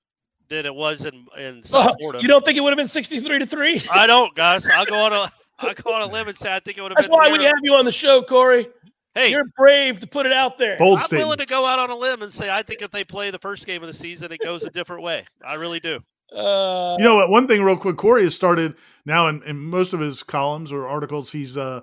[0.50, 2.22] than it was in in South Oh, Florida.
[2.22, 3.82] you don't think it would have been sixty-three to three?
[3.92, 4.68] I don't, guys.
[4.70, 6.92] I'll go on a I'll go on a limb and say I think it would
[6.92, 7.18] have That's been.
[7.18, 8.68] why we near- have you on the show, Corey.
[9.16, 10.78] Hey, You're brave to put it out there.
[10.78, 13.04] Bold I'm willing to go out on a limb and say I think if they
[13.04, 15.26] play the first game of the season, it goes a different way.
[15.44, 16.02] I really do.
[16.32, 17.30] Uh, You know what?
[17.32, 17.98] One thing, real quick.
[17.98, 18.76] Corey has started
[19.06, 21.32] now in, in most of his columns or articles.
[21.32, 21.82] He's, uh,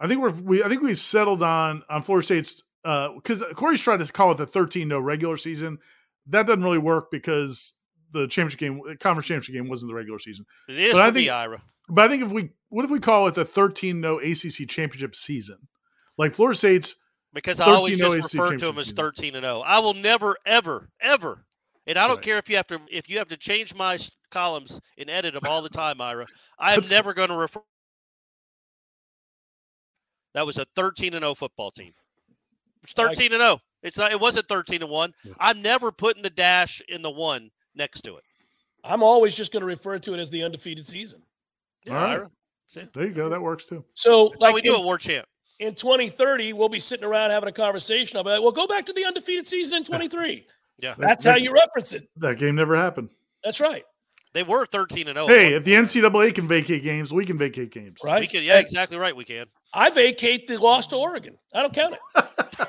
[0.00, 3.80] I think we're, we, I think we've settled on on Florida State's Uh, because Corey's
[3.80, 5.78] trying to call it the 13 no regular season.
[6.26, 7.74] That doesn't really work because
[8.12, 10.44] the championship game, uh, conference championship game, wasn't the regular season.
[10.68, 11.62] It is But I think- Ira.
[11.88, 15.14] But I think if we, what if we call it the 13 no ACC championship
[15.14, 15.58] season?
[16.16, 16.96] Like Florida State's
[17.34, 19.60] Because I always 13-0 just ACC refer to them as thirteen and zero.
[19.60, 21.44] I will never, ever, ever,
[21.86, 22.24] and I don't Right.
[22.24, 23.98] care if you have to if you have to change my
[24.30, 26.26] columns and edit them all the time, Ira.
[26.58, 27.60] I'm never going to refer.
[30.34, 31.92] That was a thirteen and zero football team.
[32.84, 33.60] It's I- thirteen and zero.
[33.82, 34.12] It's not.
[34.12, 35.12] It wasn't thirteen and one.
[35.40, 38.24] I'm never putting the dash in the one next to it.
[38.84, 41.22] I'm always just going to refer to it as the undefeated season.
[41.84, 42.10] Yeah, All right.
[42.20, 42.88] Ira.
[42.94, 43.28] there you go.
[43.28, 43.84] That works too.
[43.94, 45.26] So, That's how like we do in, it, War Champ.
[45.58, 48.16] in 2030, we'll be sitting around having a conversation.
[48.18, 50.46] I'll be like, well, go back to the undefeated season in 23.
[50.78, 52.08] Yeah, That's that- how you reference it.
[52.16, 53.08] That game never happened.
[53.42, 53.84] That's right.
[54.34, 55.28] They were thirteen and zero.
[55.28, 57.98] Hey, if the NCAA can vacate games, we can vacate games.
[58.04, 58.20] Right.
[58.20, 58.42] we can.
[58.42, 59.16] Yeah, exactly right.
[59.16, 59.46] We can.
[59.72, 61.36] I vacate the loss to Oregon.
[61.52, 62.68] I don't count it.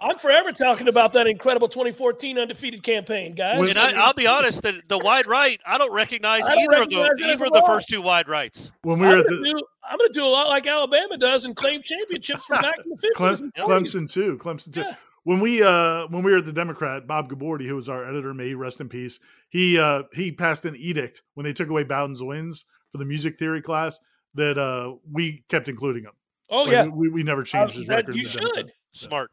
[0.00, 3.68] I'm forever talking about that incredible 2014 undefeated campaign, guys.
[3.68, 6.70] And I, I'll be honest, the, the wide right, I don't recognize I don't either
[6.70, 8.72] recognize of it those, either of the first two wide rights.
[8.82, 11.44] When we I'm were gonna, the do, I'm gonna do a lot like Alabama does
[11.44, 13.14] and claim championships from back in the 50s.
[13.14, 13.66] Clem, and 40s.
[13.66, 14.38] Clemson too.
[14.38, 14.80] Clemson too.
[14.80, 14.94] Yeah.
[15.24, 18.32] When we uh when we were at the Democrat, Bob Gabordi, who was our editor,
[18.32, 19.20] may he rest in peace.
[19.50, 23.38] He uh he passed an edict when they took away Bowden's wins for the music
[23.38, 23.98] theory class
[24.34, 26.12] that uh we kept including him.
[26.48, 28.16] Oh Like, yeah, we, we never changed his record.
[28.16, 28.72] you should.
[28.92, 29.30] Smart.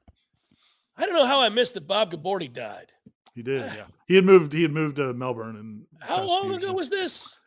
[0.98, 2.92] I don't know how I missed that Bob Gabordi died.
[3.36, 3.62] He did.
[3.62, 3.86] Yeah.
[4.08, 4.54] He had moved.
[4.54, 7.38] He had moved to Melbourne and How long ago was this?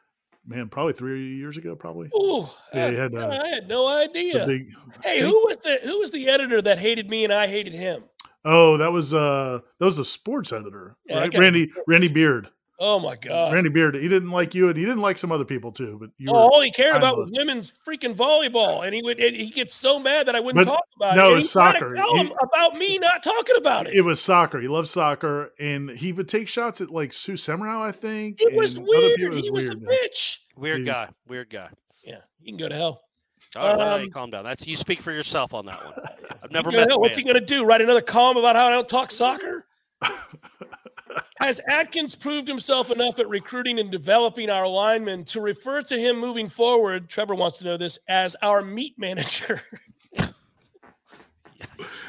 [0.47, 0.69] man?
[0.69, 1.75] Probably three years ago.
[1.77, 2.09] Probably.
[2.17, 4.47] Ooh, Yeah, I, had, uh, I had no idea.
[4.47, 4.69] big-
[5.03, 8.05] Hey, who was the who was the editor that hated me and I hated him?
[8.45, 11.35] Oh, that was uh that was the sports editor, Yeah, right?
[11.35, 12.49] Randy Randy Beard.
[12.83, 13.53] Oh my god!
[13.53, 13.95] Randy Beard.
[13.95, 15.99] He didn't like you, and he didn't like some other people too.
[16.01, 19.21] But you Oh, were all he cared about was women's freaking volleyball, and he would
[19.21, 21.17] and he gets so mad that I wouldn't But talk about it.
[21.17, 21.27] no, it.
[21.27, 21.95] it And was he'd try to soccer.
[21.95, 23.95] Tell He- him about me not talking about it.
[23.95, 24.61] It was soccer.
[24.61, 28.41] He loved soccer, and he would take shots at like Sue Semrau, I think.
[28.41, 29.17] It was weird.
[29.17, 29.37] people.
[29.39, 29.85] It he was a man.
[29.87, 30.39] bitch.
[30.57, 31.11] Weird He- guy.
[31.29, 31.69] Weird guy.
[32.03, 33.03] Yeah, you can go to hell.
[33.57, 34.45] All right, well, hey, Um, calm down.
[34.45, 35.95] That's you speak for yourself on that one.
[36.43, 36.89] I've never You go met.
[36.89, 36.97] hell.
[36.97, 37.65] the What's he going to do?
[37.65, 39.67] Write another column about how I don't talk soccer?
[41.41, 46.19] Has Atkins proved himself enough at recruiting and developing our linemen to refer to him
[46.19, 47.09] moving forward?
[47.09, 49.63] Trevor wants to know this as our meat manager.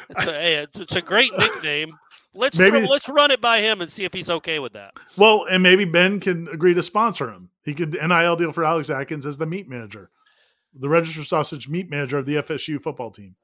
[0.10, 1.97] It's a, hey, it's, it's a great nickname.
[2.34, 4.93] Let's Maybe- throw- let's run it by him and see if he's okay with that.
[5.18, 7.49] Well, and maybe Ben can agree to sponsor him.
[7.64, 10.10] He could NIL deal for Alex Atkins as the meat manager,
[10.74, 13.36] the registered sausage meat manager of the FSU football team.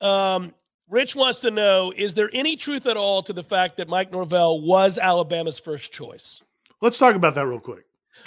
[0.00, 0.54] Um,
[0.90, 4.12] Rich wants to know Is there any truth at all to the fact that Mike
[4.12, 6.42] Norvell was Alabama's first choice?
[6.80, 7.84] Let's talk about that real quick.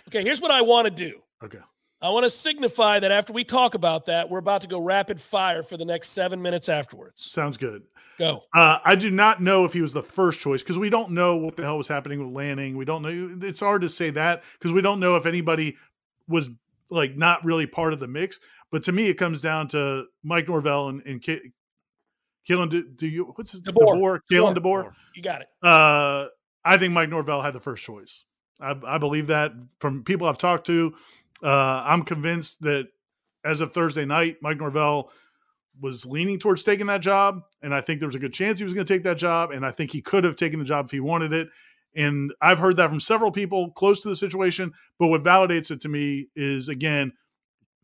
[0.07, 1.21] Okay, here's what I want to do.
[1.43, 1.59] Okay.
[2.01, 5.21] I want to signify that after we talk about that, we're about to go rapid
[5.21, 7.21] fire for the next seven minutes afterwards.
[7.31, 7.83] Sounds good.
[8.17, 8.43] Go.
[8.53, 11.37] Uh, I do not know if he was the first choice because we don't know
[11.37, 12.75] what the hell was happening with Lanning.
[12.75, 13.37] We don't know.
[13.47, 15.77] It's hard to say that because we don't know if anybody
[16.27, 16.49] was
[16.89, 18.39] like not really part of the mix.
[18.71, 21.51] But to me, it comes down to Mike Norvell and, and K-
[22.49, 22.69] Kalen.
[22.69, 23.95] Do, do you what's his DeBoer.
[23.95, 24.19] DeBoer?
[24.31, 24.85] Kalen DeBoer.
[24.85, 24.93] DeBoer.
[25.15, 25.47] You got it.
[25.61, 26.27] Uh,
[26.63, 28.23] I think Mike Norvell had the first choice.
[28.59, 30.93] I, I believe that from people I've talked to.
[31.43, 32.87] Uh, I'm convinced that
[33.43, 35.11] as of Thursday night, Mike Norvell
[35.79, 38.63] was leaning towards taking that job, and I think there was a good chance he
[38.63, 40.85] was going to take that job, and I think he could have taken the job
[40.85, 41.49] if he wanted it.
[41.95, 44.73] And I've heard that from several people close to the situation.
[44.99, 47.13] But what validates it to me is again,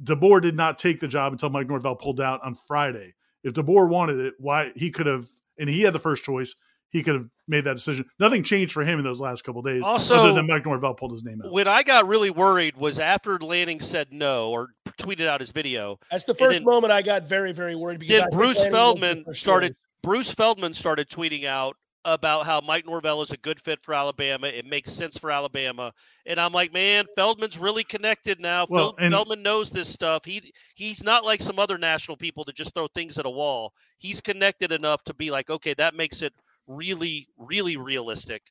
[0.04, 3.16] DeBoer did not take the job until Mike Norvell pulled out on Friday.
[3.48, 5.26] If DeBoer wanted it, why he could have,
[5.58, 6.54] and he had the first choice,
[6.90, 8.06] he could have made that decision.
[8.20, 11.14] Nothing changed for him in those last couple days, Also- other than Mike Norvell pulled
[11.14, 11.52] his name out.
[11.52, 14.70] When I got really worried was after Lanning said no or
[15.00, 15.98] tweeted out his video.
[16.12, 19.76] That's the first then, moment I got very, very worried because then Bruce Feldman started.
[20.02, 21.78] Bruce Feldman started tweeting out
[22.08, 24.48] about how Mike Norvell is a good fit for Alabama.
[24.48, 25.94] It makes sense for Alabama,
[26.26, 28.66] and I'm like, man, Feldman's really connected now.
[28.70, 30.24] Well, Fel- Feldman knows this stuff.
[30.24, 33.74] He he's not like some other national people that just throw things at a wall.
[33.98, 36.34] He's connected enough to be like, okay, that makes it
[36.66, 38.44] really, really realistic.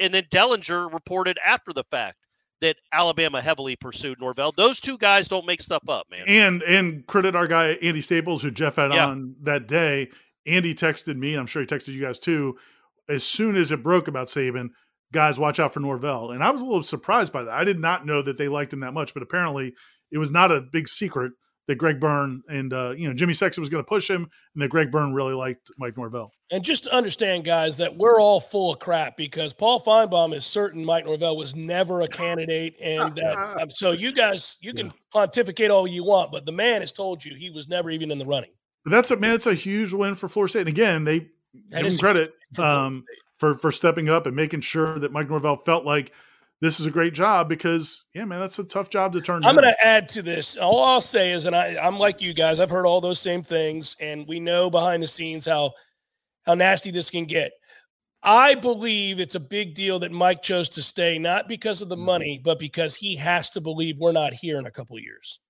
[0.00, 2.16] And then Dellenger reported after the fact
[2.60, 4.52] that Alabama heavily pursued Norvell.
[4.56, 6.24] Those two guys don't make stuff up, man.
[6.26, 9.06] And and credit our guy Andy Staples, who Jeff had yeah.
[9.06, 10.10] on that day.
[10.46, 11.34] Andy texted me.
[11.34, 12.58] I'm sure he texted you guys too.
[13.08, 14.68] As soon as it broke about Saban,
[15.12, 16.30] guys, watch out for Norvell.
[16.30, 17.52] And I was a little surprised by that.
[17.52, 19.74] I did not know that they liked him that much, but apparently
[20.10, 21.32] it was not a big secret
[21.66, 24.62] that Greg Byrne and uh, you know Jimmy Sexton was going to push him, and
[24.62, 26.32] that Greg Byrne really liked Mike Norvell.
[26.50, 30.44] And just to understand, guys, that we're all full of crap because Paul Finebaum is
[30.44, 33.18] certain Mike Norvell was never a candidate, and
[33.60, 34.92] um, so you guys you can yeah.
[35.10, 38.18] pontificate all you want, but the man has told you he was never even in
[38.18, 38.50] the running.
[38.84, 39.34] But that's a man.
[39.34, 40.60] It's a huge win for Florida State.
[40.60, 41.28] And again, they
[41.70, 43.04] that give him credit for, um,
[43.36, 46.12] for for stepping up and making sure that Mike Norvell felt like
[46.60, 49.54] this is a great job because yeah man that's a tough job to turn i'm
[49.54, 50.56] going to add to this.
[50.56, 53.42] All i'll say is and I, i'm like you guys i've heard all those same
[53.42, 55.72] things and we know behind the scenes how
[56.46, 57.52] how nasty this can get.
[58.26, 61.96] I believe it's a big deal that mike chose to stay not because of the
[61.96, 62.06] mm-hmm.
[62.06, 65.40] money but because he has to believe we're not here in a couple years.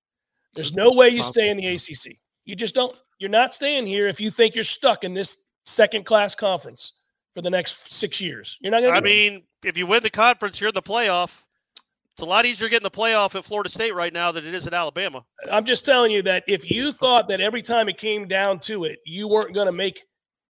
[0.55, 2.95] There's no way you stay in the acc you just don't.
[3.19, 6.95] You're not staying here if you think you're stuck in this second class conference
[7.35, 8.59] for the next six years.
[8.61, 8.99] You're not going to.
[8.99, 11.43] I mean, if you win the conference, you're in the playoff.
[12.13, 14.69] It's a lot easier getting the playoff at Florida State right now than it is
[14.69, 15.25] at Alabama.
[15.51, 18.85] I'm just telling you that if you thought that every time it came down to
[18.85, 20.05] it, you weren't going to make,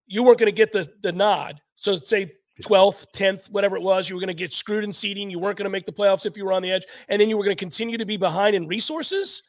[0.06, 1.62] you weren't going to get the the nod.
[1.76, 5.30] So say 12th, 10th, whatever it was, you were going to get screwed in seeding.
[5.30, 7.30] You weren't going to make the playoffs if you were on the edge, and then
[7.30, 9.42] you were going to continue to be behind in resources.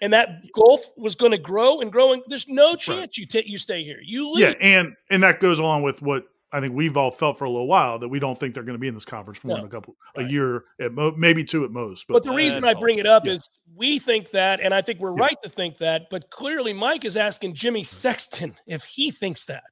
[0.00, 3.18] And that gulf was going to grow and grow, and there's no chance right.
[3.18, 3.98] you take you stay here.
[4.02, 4.48] You leave.
[4.48, 7.50] Yeah, and and that goes along with what I think we've all felt for a
[7.50, 9.58] little while that we don't think they're going to be in this conference for more
[9.58, 10.26] no, than a couple right.
[10.26, 12.06] a year at mo- maybe two at most.
[12.08, 13.34] But, but the reason I bring it up yeah.
[13.34, 15.24] is we think that, and I think we're yeah.
[15.24, 16.10] right to think that.
[16.10, 19.64] But clearly, Mike is asking Jimmy Sexton if he thinks that.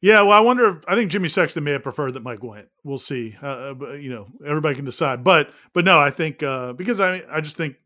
[0.00, 0.78] Yeah, well, I wonder.
[0.78, 2.66] If, I think Jimmy Sexton may have preferred that Mike went.
[2.82, 3.36] We'll see.
[3.42, 5.22] Uh, uh but, you know, everybody can decide.
[5.22, 7.76] But but no, I think uh, because I I just think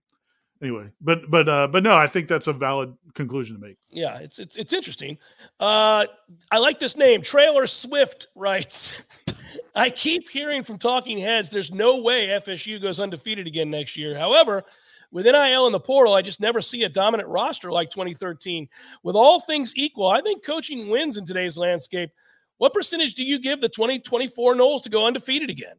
[0.62, 3.76] anyway but but uh but no i think that's a valid conclusion to make.
[3.90, 5.18] Yeah it's it's, it's interesting.
[5.60, 6.06] Uh
[6.50, 9.02] i like this name trailer swift writes
[9.74, 14.16] i keep hearing from talking heads there's no way fsu goes undefeated again next year.
[14.16, 14.64] However
[15.12, 18.68] with nil in the portal i just never see a dominant roster like 2013
[19.02, 22.10] with all things equal i think coaching wins in today's landscape.
[22.58, 25.76] What percentage do you give the 2024 Noles to go undefeated again?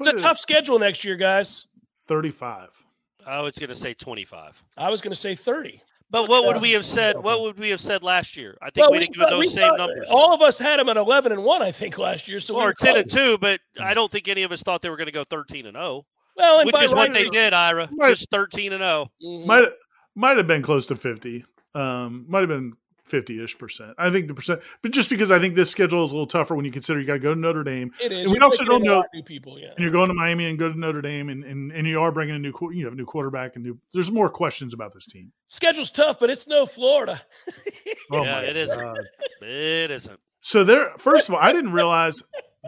[0.00, 1.68] It's a tough schedule next year guys.
[2.06, 2.84] 35
[3.28, 4.62] I was going to say 25.
[4.76, 5.82] I was going to say 30.
[6.10, 7.18] But what would we have said?
[7.18, 8.56] What would we have said last year?
[8.62, 10.06] I think well, we didn't give those same numbers.
[10.10, 12.40] All of us had them at 11 and 1, I think, last year.
[12.40, 14.88] So or we 10 and 2, but I don't think any of us thought they
[14.88, 16.06] were going to go 13 and 0.
[16.34, 17.90] Well, which is what they did, Ira.
[17.92, 19.10] Might, just 13 and 0.
[19.22, 19.46] Mm-hmm.
[19.46, 19.68] Might
[20.14, 21.44] might have been close to 50.
[21.74, 22.72] Um, might have been
[23.08, 23.94] 50-ish percent.
[23.98, 26.54] I think the percent, but just because I think this schedule is a little tougher
[26.54, 27.92] when you consider you got to go to Notre Dame.
[28.02, 28.26] It is.
[28.26, 29.58] And we also don't know new people.
[29.58, 32.00] Yeah, and you're going to Miami and go to Notre Dame, and and, and you
[32.00, 33.78] are bringing a new you have a new quarterback and new.
[33.92, 35.32] There's more questions about this team.
[35.46, 37.20] Schedule's tough, but it's no Florida.
[38.12, 38.98] oh yeah, it isn't.
[39.42, 40.20] It isn't.
[40.40, 40.92] So there.
[40.98, 42.22] First of all, I didn't realize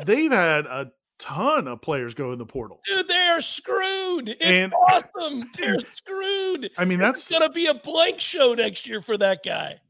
[0.05, 2.81] they've had a ton of players go in the portal.
[2.87, 4.31] Dude, they are screwed.
[4.31, 5.49] It's and, awesome.
[5.57, 6.71] They're screwed.
[6.77, 9.81] I mean, that's going to be a blank show next year for that guy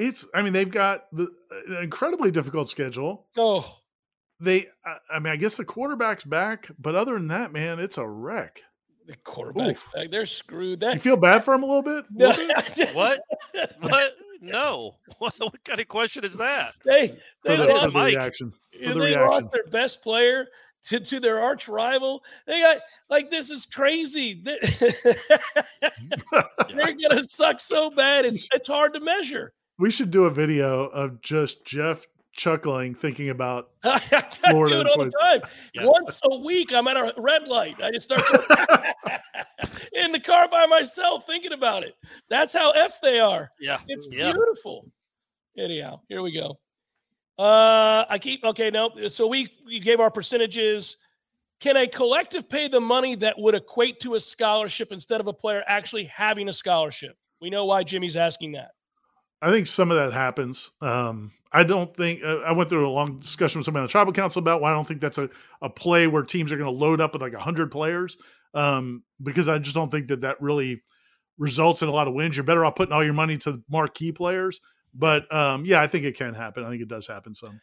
[0.00, 1.28] it's i mean they've got the
[1.68, 3.78] an incredibly difficult schedule oh
[4.40, 4.66] they
[5.10, 8.62] i mean i guess the quarterback's back but other than that man it's a wreck
[9.06, 9.92] the quarterback's Oof.
[9.92, 12.46] back they're screwed that you feel bad for them a little bit, a little
[12.76, 12.94] bit?
[12.94, 13.20] what
[13.80, 17.08] what no what, what, kind of question is that they
[17.44, 19.28] they for the, lost, the reaction for the they reaction.
[19.28, 20.46] lost their best player
[20.82, 22.24] to, to their arch rival.
[22.46, 22.78] They got
[23.08, 24.42] like this is crazy.
[24.42, 24.56] They're
[26.70, 28.24] gonna suck so bad.
[28.24, 29.52] It's it's hard to measure.
[29.80, 34.74] We should do a video of just Jeff chuckling, thinking about Florida.
[34.74, 35.40] do it all the time.
[35.72, 35.86] Yeah.
[35.86, 37.76] Once a week, I'm at a red light.
[37.82, 38.22] I just start
[39.94, 41.94] in the car by myself thinking about it.
[42.28, 43.50] That's how f they are.
[43.58, 44.32] Yeah, it's yeah.
[44.32, 44.84] beautiful.
[45.56, 46.56] Anyhow, here we go.
[47.38, 48.70] Uh, I keep okay.
[48.70, 50.98] No, so we we gave our percentages.
[51.58, 55.32] Can a collective pay the money that would equate to a scholarship instead of a
[55.32, 57.16] player actually having a scholarship?
[57.40, 58.72] We know why Jimmy's asking that.
[59.42, 60.70] I think some of that happens.
[60.80, 63.90] Um, I don't think uh, I went through a long discussion with somebody on the
[63.90, 65.28] tribal council about why I don't think that's a,
[65.62, 68.16] a play where teams are going to load up with like hundred players
[68.54, 70.82] um, because I just don't think that that really
[71.38, 72.36] results in a lot of wins.
[72.36, 74.60] You're better off putting all your money to marquee players.
[74.94, 76.64] But um, yeah, I think it can happen.
[76.64, 77.60] I think it does happen some.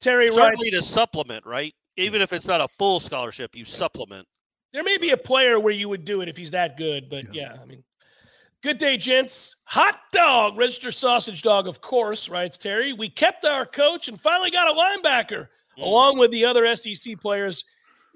[0.00, 0.78] Terry, certainly right.
[0.78, 1.74] to supplement, right?
[1.96, 4.26] Even if it's not a full scholarship, you supplement.
[4.72, 7.34] There may be a player where you would do it if he's that good, but
[7.34, 7.82] yeah, yeah I mean,
[8.60, 9.54] Good day, gents.
[9.64, 12.92] Hot dog, register sausage dog, of course, writes Terry.
[12.92, 15.46] We kept our coach and finally got a linebacker
[15.78, 15.82] mm.
[15.82, 17.64] along with the other SEC players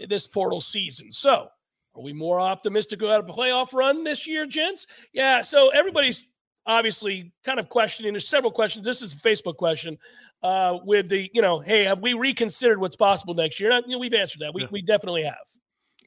[0.08, 1.12] this portal season.
[1.12, 1.46] So,
[1.94, 4.88] are we more optimistic about a playoff run this year, gents?
[5.12, 5.42] Yeah.
[5.42, 6.26] So, everybody's
[6.66, 8.12] obviously kind of questioning.
[8.12, 8.84] There's several questions.
[8.84, 9.96] This is a Facebook question
[10.42, 13.70] uh, with the, you know, hey, have we reconsidered what's possible next year?
[13.86, 14.52] you know, we've answered that.
[14.54, 14.68] We, yeah.
[14.72, 15.46] we definitely have.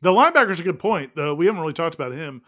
[0.02, 1.34] The linebacker's a good point, though.
[1.34, 2.42] We haven't really talked about him.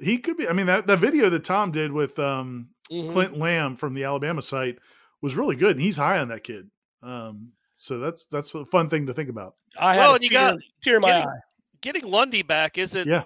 [0.00, 0.48] He could be.
[0.48, 3.12] I mean, that, that video that Tom did with um, mm-hmm.
[3.12, 4.78] Clint Lamb from the Alabama site
[5.22, 6.68] was really good, and he's high on that kid.
[7.02, 9.54] Um, so that's that's a fun thing to think about.
[9.78, 11.40] I well, had a tear, got, tear my getting, eye.
[11.80, 13.24] Getting Lundy back isn't, yeah.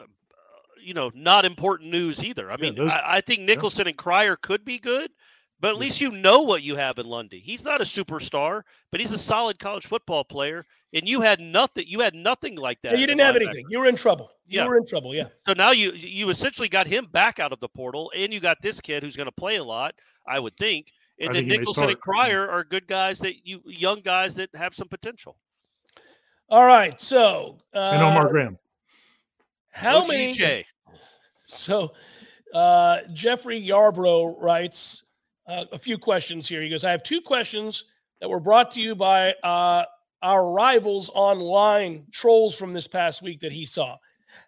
[0.00, 0.06] Uh,
[0.82, 2.50] you know, not important news either.
[2.50, 3.90] I mean, those, I, I, think Nichelson yeah.
[3.90, 5.10] and Cryer could be good,
[5.60, 7.38] but at least you know what you have in Lundy.
[7.38, 10.66] He's not a superstar, but he's a solid college football player.
[10.92, 11.84] And you had nothing.
[11.86, 12.92] You had nothing like that.
[12.92, 13.64] Yeah, you didn't have anything.
[13.68, 14.30] You were in trouble.
[14.46, 14.66] You yeah.
[14.66, 15.14] were in trouble.
[15.14, 15.28] Yeah.
[15.46, 18.56] So now you you essentially got him back out of the portal, and you got
[18.60, 19.94] this kid who's going to play a lot.
[20.26, 20.92] I would think.
[21.20, 24.48] And I then think Nichelson and Cryer are good guys that you young guys that
[24.56, 25.36] have some potential.
[26.48, 27.00] All right.
[27.00, 28.58] So uh, and Omar Graham.
[29.70, 30.64] How many?
[31.52, 31.90] So
[32.54, 35.02] uh, Jeffrey Yarbrough writes
[35.46, 36.62] uh, a few questions here.
[36.62, 37.84] He goes, I have two questions
[38.20, 39.84] that were brought to you by uh,
[40.22, 43.96] our rivals online trolls from this past week that he saw.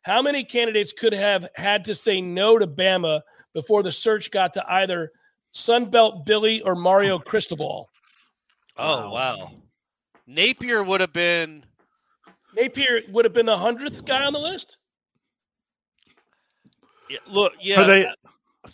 [0.02, 3.22] How many candidates could have had to say no to Bama
[3.54, 5.12] before the search got to either
[5.54, 7.88] Sunbelt Billy or Mario Cristobal?
[8.76, 9.50] Oh, wow.
[10.26, 11.64] Napier would have been.
[12.56, 14.76] Napier would have been the hundredth guy on the list.
[17.08, 17.80] Yeah, look, yeah.
[17.80, 18.12] Are they?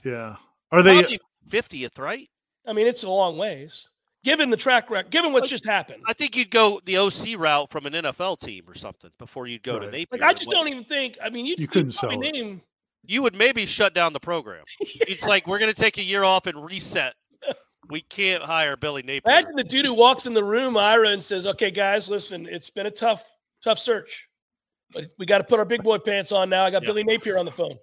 [0.04, 0.36] Yeah.
[0.70, 1.18] Are they?
[1.48, 2.28] Fiftieth, right?
[2.66, 3.88] I mean, it's a long ways.
[4.24, 7.70] Given the track record, given what's just happened, I think you'd go the OC route
[7.70, 9.80] from an NFL team or something before you'd go right.
[9.82, 10.06] to Napier.
[10.10, 11.16] Like I just don't even think.
[11.22, 12.60] I mean, you, you couldn't sell name.
[13.06, 14.64] You would maybe shut down the program.
[14.80, 17.14] It's like we're going to take a year off and reset.
[17.90, 19.22] We can't hire Billy Napier.
[19.24, 22.68] Imagine the dude who walks in the room, Ira, and says, "Okay, guys, listen, it's
[22.68, 23.32] been a tough,
[23.64, 24.27] tough search.
[24.92, 26.64] But we got to put our big boy pants on now.
[26.64, 26.88] I got yeah.
[26.88, 27.76] Billy Napier on the phone.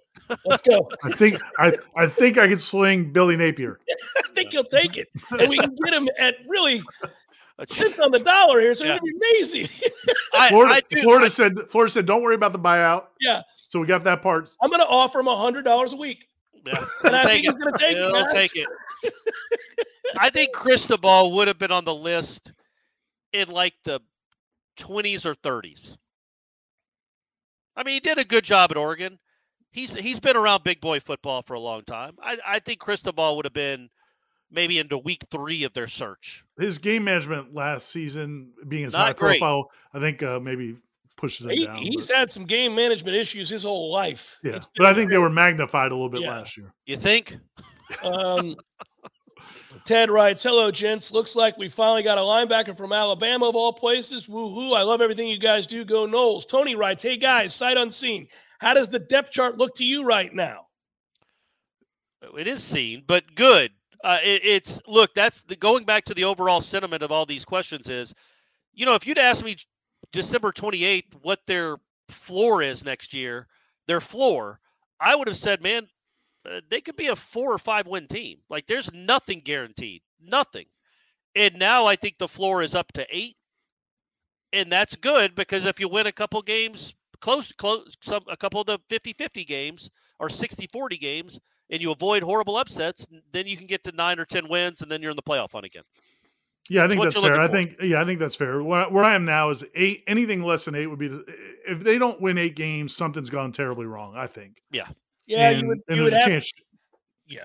[0.44, 0.90] Let's go.
[1.04, 3.78] I think I, I think I can swing Billy Napier.
[4.18, 6.82] I think he'll take it, and we can get him at really
[7.64, 8.74] cents on the dollar here.
[8.74, 8.96] So yeah.
[8.96, 9.68] it'd be amazing.
[10.34, 13.06] I, Florida, I do, Florida said Florida said don't worry about the buyout.
[13.20, 13.42] Yeah.
[13.68, 14.52] So we got that part.
[14.60, 16.28] I'm going to offer him a hundred dollars a week.
[16.66, 18.32] Yeah, and I think he's going to take it.
[18.32, 19.12] take it.
[20.18, 22.52] I think Cristobal would have been on the list
[23.32, 24.00] in like the
[24.78, 25.96] 20s or 30s.
[27.76, 29.18] I mean, he did a good job at Oregon.
[29.70, 32.16] He's he's been around big boy football for a long time.
[32.22, 33.90] I, I think Cristobal would have been
[34.50, 36.44] maybe into week three of their search.
[36.58, 39.40] His game management last season, being as Not high great.
[39.40, 40.76] profile, I think uh, maybe
[41.16, 41.76] pushes him he, down.
[41.76, 42.16] He's but.
[42.16, 44.38] had some game management issues his whole life.
[44.42, 46.30] Yeah, but I think they were magnified a little bit yeah.
[46.30, 46.72] last year.
[46.86, 47.36] You think?
[48.02, 48.56] Um,
[49.84, 51.12] Ted writes, Hello, gents.
[51.12, 54.26] Looks like we finally got a linebacker from Alabama of all places.
[54.26, 54.76] Woohoo.
[54.76, 55.84] I love everything you guys do.
[55.84, 56.48] Go Noles.
[56.48, 58.28] Tony writes, Hey, guys, sight unseen.
[58.58, 60.66] How does the depth chart look to you right now?
[62.36, 63.70] It is seen, but good.
[64.02, 65.14] Uh, it, it's look.
[65.14, 68.14] That's the going back to the overall sentiment of all these questions is,
[68.72, 69.56] you know, if you'd asked me
[70.12, 71.76] December twenty eighth what their
[72.08, 73.46] floor is next year,
[73.86, 74.60] their floor,
[75.00, 75.88] I would have said, man,
[76.46, 78.38] uh, they could be a four or five win team.
[78.48, 80.66] Like there's nothing guaranteed, nothing.
[81.34, 83.36] And now I think the floor is up to eight,
[84.52, 88.60] and that's good because if you win a couple games, close, close, some a couple
[88.60, 91.38] of the 50-50 games or 60-40 games,
[91.68, 94.90] and you avoid horrible upsets, then you can get to nine or ten wins, and
[94.90, 95.82] then you're in the playoff hunt again.
[96.68, 97.40] Yeah, I think that's, that's fair.
[97.40, 98.62] I think yeah, I think that's fair.
[98.62, 100.02] Where, where, I am now is eight.
[100.06, 101.16] Anything less than eight would be
[101.68, 104.14] if they don't win eight games, something's gone terribly wrong.
[104.16, 104.62] I think.
[104.72, 104.88] Yeah,
[105.26, 105.80] yeah, and, you would.
[105.88, 106.24] You would have.
[106.24, 106.50] Chance,
[107.26, 107.40] yeah,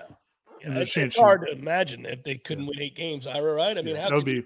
[0.60, 2.70] yeah it's, it's hard to imagine if they couldn't yeah.
[2.70, 3.26] win eight games.
[3.26, 3.76] Ira, right?
[3.76, 4.44] I mean, yeah, how that would be.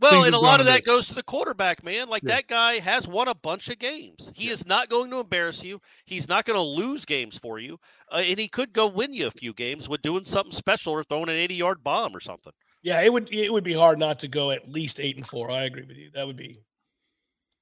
[0.00, 2.08] Well, and a lot of that goes to the quarterback, man.
[2.08, 2.36] Like yeah.
[2.36, 4.30] that guy has won a bunch of games.
[4.34, 4.52] He yeah.
[4.52, 5.80] is not going to embarrass you.
[6.04, 7.80] He's not going to lose games for you,
[8.12, 11.02] uh, and he could go win you a few games with doing something special or
[11.02, 12.52] throwing an eighty-yard bomb or something.
[12.84, 15.50] Yeah, it would it would be hard not to go at least eight and four.
[15.50, 16.10] I agree with you.
[16.14, 16.60] That would be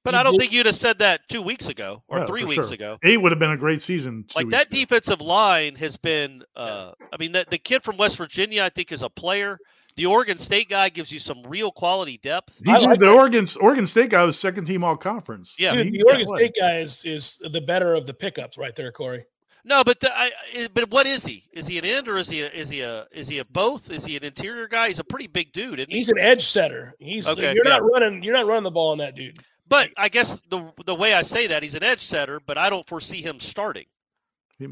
[0.07, 2.73] but I don't think you'd have said that two weeks ago or three weeks sure.
[2.73, 2.97] ago.
[3.03, 4.25] Eight would have been a great season.
[4.35, 4.77] Like that ago.
[4.77, 6.43] defensive line has been.
[6.55, 9.59] Uh, I mean, the, the kid from West Virginia, I think, is a player,
[9.97, 12.61] The Oregon State guy gives you some real quality depth.
[12.63, 15.55] He, like the Oregon Oregon State guy was second team all conference.
[15.57, 18.91] Yeah, Dude, the Oregon State guy is is the better of the pickups right there,
[18.91, 19.25] Corey.
[19.67, 20.31] No, but the, I,
[20.73, 21.43] but what is he?
[21.51, 23.91] Is he an end or is he a, is he a is he a both?
[23.91, 24.87] Is he an interior guy?
[24.87, 25.85] He's a pretty big dude.
[25.89, 26.13] He's he?
[26.13, 26.95] an edge setter.
[26.99, 27.79] He's okay, you're yeah.
[27.79, 29.39] not running you're not running the ball on that dude.
[29.69, 32.69] But I guess the the way I say that he's an edge setter, but I
[32.69, 33.85] don't foresee him starting.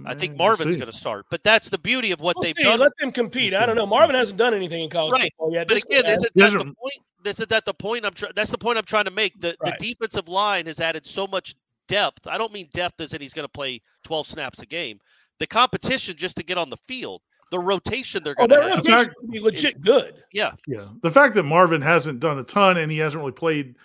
[0.05, 2.63] I think Marvin's going to start, but that's the beauty of what we'll they've see.
[2.63, 2.79] done.
[2.79, 3.53] Let them compete.
[3.53, 3.85] I don't know.
[3.85, 5.31] Marvin hasn't done anything in college right.
[5.37, 5.67] football yet.
[5.67, 6.99] But again, is it that the point?
[7.23, 8.13] Is it that the point I'm?
[8.13, 9.39] Tr- that's the point I'm trying to make.
[9.39, 9.77] The right.
[9.77, 11.55] the defensive line has added so much
[11.87, 12.25] depth.
[12.25, 14.99] I don't mean depth as in he's going to play 12 snaps a game.
[15.39, 17.21] The competition just to get on the field,
[17.51, 20.23] the rotation they're going oh, to have, be legit good.
[20.31, 20.87] Yeah, yeah.
[21.03, 23.75] The fact that Marvin hasn't done a ton and he hasn't really played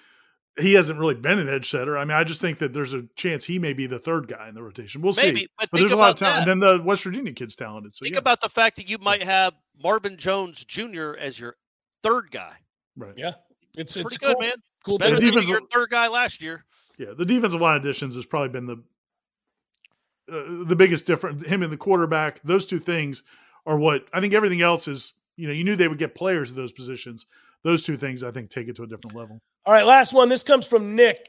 [0.60, 1.96] he hasn't really been an edge setter.
[1.96, 4.48] I mean, I just think that there's a chance he may be the third guy
[4.48, 5.02] in the rotation.
[5.02, 5.48] We'll Maybe, see.
[5.58, 6.48] But, but there's a lot of talent.
[6.48, 7.94] And then the West Virginia kid's talented.
[7.94, 8.20] So think yeah.
[8.20, 11.12] about the fact that you might have Marvin Jones Jr.
[11.18, 11.56] as your
[12.02, 12.52] third guy.
[12.96, 13.14] Right.
[13.16, 13.32] Yeah.
[13.76, 14.34] It's, it's pretty cool.
[14.34, 14.54] good, man.
[14.84, 14.98] Cool.
[14.98, 16.64] Better than your third guy last year.
[16.98, 18.82] Yeah, the defensive line additions has probably been the
[20.30, 21.46] uh, the biggest difference.
[21.46, 23.22] Him and the quarterback, those two things
[23.64, 24.34] are what I think.
[24.34, 27.26] Everything else is, you know, you knew they would get players at those positions
[27.62, 29.40] those two things I think take it to a different level.
[29.66, 30.28] All right, last one.
[30.28, 31.28] This comes from Nick.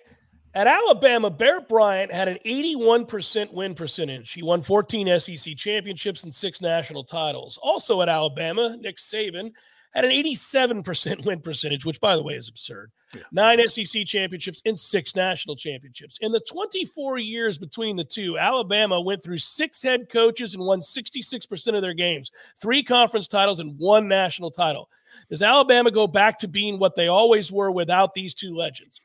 [0.54, 4.34] At Alabama, Bear Bryant had an 81% win percentage.
[4.34, 7.58] He won 14 SEC championships and six national titles.
[7.62, 9.54] Also at Alabama, Nick Saban
[9.92, 12.92] had an 87% win percentage, which, by the way, is absurd.
[13.14, 13.22] Yeah.
[13.32, 16.18] Nine SEC championships and six national championships.
[16.22, 20.82] In the 24 years between the two, Alabama went through six head coaches and won
[20.82, 22.32] 66% of their games,
[22.62, 24.90] three conference titles, and one national title.
[25.30, 29.02] Does Alabama go back to being what they always were without these two legends?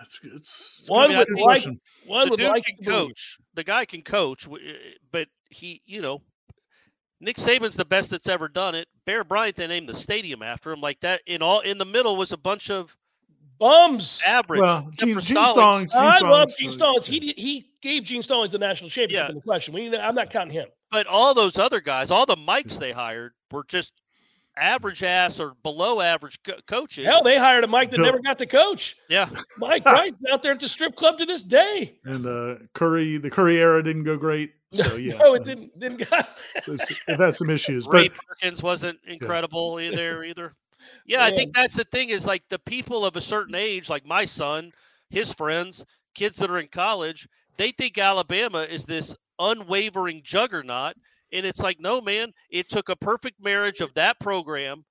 [0.00, 1.64] It's, it's, one would like
[2.06, 3.38] one the would like can coach.
[3.54, 4.72] The guy can coach, eh,
[5.12, 6.22] but he, you know,
[7.20, 8.88] Nick Saban's the best that's ever done it.
[9.04, 10.80] Bear Bryant they named the stadium after him.
[10.80, 12.96] Like that in all in the middle was a bunch of
[13.58, 14.22] bums.
[14.26, 14.60] Average.
[14.60, 15.92] Well, Gene, Gene Stallings.
[15.92, 17.06] Gene I love Gene Stallings.
[17.06, 19.30] He he gave Gene Stallings the national championship yeah.
[19.30, 19.74] in the question.
[19.74, 20.68] We, I'm not counting him.
[20.90, 23.92] But all those other guys, all the mics they hired were just
[24.56, 27.06] average ass or below average co- coaches.
[27.06, 28.06] Hell, they hired a Mike that Bill.
[28.06, 28.96] never got to coach.
[29.08, 29.28] Yeah,
[29.58, 31.98] Mike Price's out there at the strip club to this day.
[32.04, 34.52] And uh, Curry, the Curry era didn't go great.
[34.72, 35.78] So yeah, no, it didn't.
[35.78, 36.08] Didn't.
[36.08, 36.20] Go-
[37.08, 37.86] it had some issues.
[37.86, 39.90] Ray but, Perkins wasn't incredible yeah.
[39.90, 40.24] either.
[40.24, 40.54] Either.
[41.04, 42.10] Yeah, I think that's the thing.
[42.10, 44.72] Is like the people of a certain age, like my son,
[45.10, 45.84] his friends,
[46.14, 50.94] kids that are in college, they think Alabama is this unwavering juggernaut.
[51.32, 54.84] And it's like, no, man, it took a perfect marriage of that program.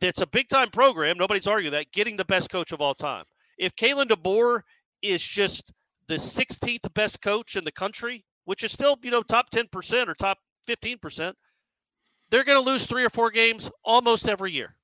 [0.00, 1.16] That's a big time program.
[1.16, 1.92] Nobody's arguing that.
[1.92, 3.24] Getting the best coach of all time.
[3.58, 4.62] If Kalen DeBoer
[5.02, 5.72] is just
[6.08, 10.14] the 16th best coach in the country, which is still, you know, top 10% or
[10.14, 10.38] top
[10.68, 11.34] 15%,
[12.30, 14.74] they're going to lose three or four games almost every year.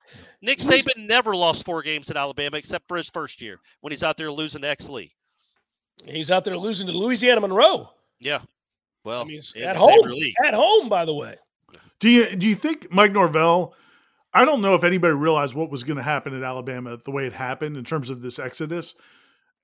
[0.43, 4.03] Nick Saban never lost four games at Alabama except for his first year when he's
[4.03, 5.13] out there losing to X Lee.
[6.05, 7.91] He's out there losing to Louisiana Monroe.
[8.19, 8.41] Yeah.
[9.05, 10.13] Well, I mean, at home,
[10.45, 11.37] at home, by the way.
[12.01, 13.75] Do you do you think Mike Norvell?
[14.33, 17.27] I don't know if anybody realized what was going to happen at Alabama the way
[17.27, 18.95] it happened in terms of this exodus.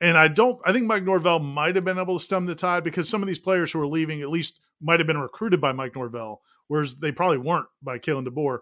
[0.01, 0.61] And I don't.
[0.65, 3.29] I think Mike Norvell might have been able to stem the tide because some of
[3.29, 6.97] these players who are leaving at least might have been recruited by Mike Norvell, whereas
[6.97, 8.59] they probably weren't by Kalen DeBoer.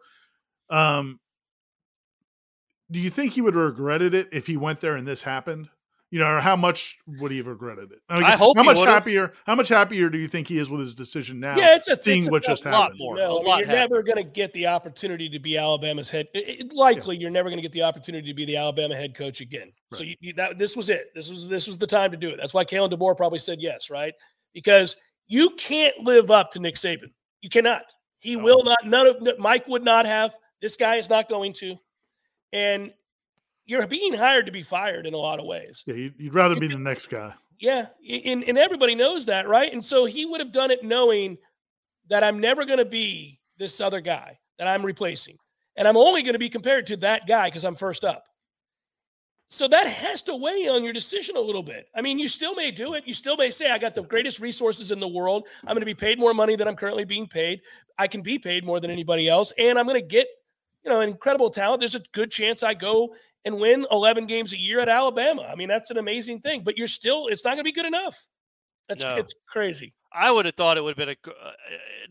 [0.70, 1.18] Um,
[2.91, 5.68] do you think he would have regretted it if he went there and this happened?
[6.15, 7.99] You know, or how much would he have regretted it?
[8.09, 9.33] I, mean, I hope how much happier.
[9.47, 11.57] How much happier do you think he is with his decision now?
[11.57, 13.01] Yeah, it's a seeing it's what a, just a happened.
[13.01, 15.41] Lot more, no, a I mean, lot you're never going to get the opportunity to
[15.41, 16.29] be Alabama's head.
[16.33, 17.23] It, it, likely, yeah.
[17.23, 19.73] you're never going to get the opportunity to be the Alabama head coach again.
[19.91, 19.99] Right.
[19.99, 21.11] So you, you, that, this was it.
[21.17, 22.37] This was this was the time to do it.
[22.41, 24.15] That's why Kalen DeBoer probably said yes, right?
[24.53, 24.95] Because
[25.27, 27.11] you can't live up to Nick Saban.
[27.41, 27.93] You cannot.
[28.21, 28.45] He no.
[28.45, 28.87] will not.
[28.87, 30.33] None of Mike would not have.
[30.62, 31.75] This guy is not going to.
[32.53, 32.93] And
[33.67, 35.83] you're being hired to be fired in a lot of ways.
[35.87, 37.33] Yeah, you'd, rather be the next guy.
[37.59, 37.87] Yeah,
[38.25, 39.73] and, and everybody knows that, right?
[39.73, 41.39] And so he would have done it knowing
[42.09, 45.39] that I'm never going to be this other guy that I'm replacing.
[45.77, 48.25] And I'm only going to be compared to that guy because I'm first up.
[49.49, 51.87] So that has to weigh on your decision a little bit.
[51.95, 53.07] I mean, you still may do it.
[53.07, 55.47] You still may say, I got the greatest resources in the world.
[55.62, 57.61] I'm going to be paid more money than I'm currently being paid.
[57.99, 59.53] I can be paid more than anybody else.
[59.59, 60.27] And I'm going to get,
[60.83, 61.81] you know, incredible talent.
[61.81, 65.42] There's a good chance I go and win 11 games a year at Alabama.
[65.42, 67.86] I mean, that's an amazing thing, but you're still, it's not going to be good
[67.86, 68.26] enough.
[68.88, 69.16] That's no.
[69.16, 69.95] it's crazy.
[70.12, 71.51] I would have thought it would have been a uh,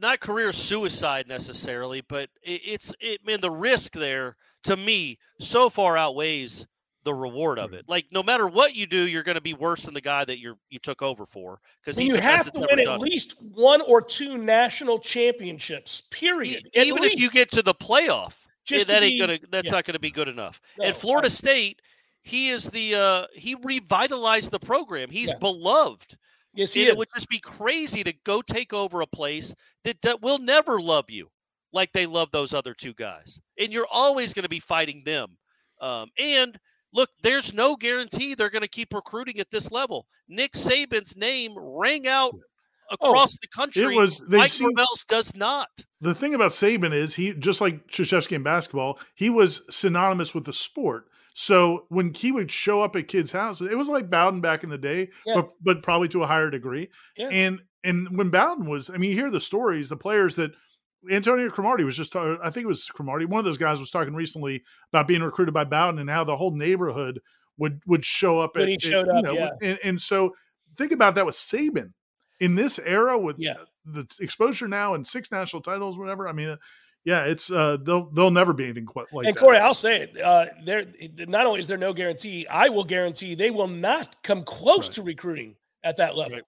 [0.01, 5.69] not career suicide necessarily, but it, it's it man the risk there to me so
[5.69, 6.65] far outweighs
[7.03, 7.85] the reward of it.
[7.87, 10.39] Like no matter what you do, you're going to be worse than the guy that
[10.39, 14.37] you you took over for because you have to win at least one or two
[14.37, 16.01] national championships.
[16.09, 16.69] Period.
[16.73, 19.39] Even if you get to the playoff, just that ain't be, gonna.
[19.51, 19.71] That's yeah.
[19.71, 20.61] not to be good enough.
[20.77, 21.81] No, and Florida State,
[22.21, 25.09] he is the uh he revitalized the program.
[25.09, 25.37] He's yeah.
[25.39, 26.17] beloved.
[26.55, 30.21] Yes, he It would just be crazy to go take over a place that, that
[30.21, 31.29] will never love you
[31.71, 35.37] like they love those other two guys, and you're always going to be fighting them.
[35.81, 36.57] Um, and
[36.93, 40.05] look, there's no guarantee they're going to keep recruiting at this level.
[40.29, 42.35] Nick Saban's name rang out
[43.01, 43.83] Oh, across oh, the country.
[43.83, 44.73] It was Mike seen,
[45.07, 45.69] does not.
[46.01, 50.45] The thing about Saban is he just like Krzyzewski in basketball, he was synonymous with
[50.45, 51.05] the sport.
[51.33, 54.69] So when he would show up at kids' houses, it was like Bowden back in
[54.69, 55.35] the day, yeah.
[55.35, 56.89] but but probably to a higher degree.
[57.17, 57.29] Yeah.
[57.29, 60.51] And and when Bowden was, I mean, you hear the stories, the players that
[61.11, 64.13] Antonio Cromartie was just, I think it was Cromartie, one of those guys was talking
[64.13, 67.19] recently about being recruited by Bowden and how the whole neighborhood
[67.57, 68.55] would would show up.
[68.55, 69.49] When at, he showed at, up, know, yeah.
[69.61, 70.33] And, and, so
[70.77, 71.91] think about that with Saban
[72.43, 73.53] in this era with yeah.
[73.85, 76.27] the exposure now and six national titles, whatever.
[76.27, 76.57] I mean, uh,
[77.05, 79.27] yeah, it's uh, they'll they'll never be anything quite like.
[79.27, 80.21] And Corey, I'll say it.
[80.21, 80.83] Uh, there,
[81.27, 84.95] not only is there no guarantee, I will guarantee they will not come close right.
[84.95, 86.35] to recruiting at that level.
[86.35, 86.43] Right.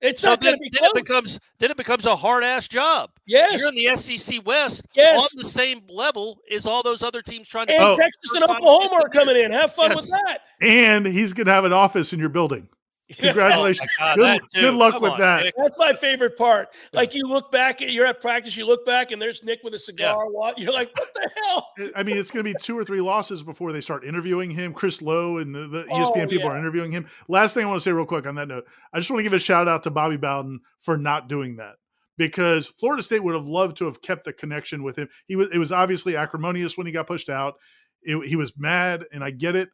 [0.00, 0.70] It's so not going to be.
[0.72, 3.10] Then it becomes then it becomes a hard ass job.
[3.26, 4.86] Yes, you're in the SEC West.
[4.94, 5.20] Yes.
[5.20, 7.74] on the same level as all those other teams trying to.
[7.74, 7.96] And oh.
[7.96, 9.50] Texas and Oklahoma are coming in.
[9.50, 10.00] Have fun yes.
[10.00, 10.38] with that.
[10.62, 12.68] And he's going to have an office in your building.
[13.20, 13.90] Oh Congratulations.
[14.00, 15.42] oh God, good, good, luck Come with on, that.
[15.44, 15.54] Nick.
[15.56, 16.68] That's my favorite part.
[16.92, 19.74] Like you look back, at you're at practice, you look back, and there's Nick with
[19.74, 20.24] a cigar.
[20.32, 20.52] Yeah.
[20.56, 21.92] You're like, what the hell?
[21.96, 24.72] I mean, it's going to be two or three losses before they start interviewing him.
[24.72, 26.48] Chris Low and the, the ESPN oh, people yeah.
[26.50, 27.08] are interviewing him.
[27.28, 29.24] Last thing I want to say, real quick, on that note, I just want to
[29.24, 31.74] give a shout out to Bobby Bowden for not doing that
[32.16, 35.08] because Florida State would have loved to have kept the connection with him.
[35.26, 37.54] He was it was obviously acrimonious when he got pushed out.
[38.02, 39.70] It, he was mad, and I get it.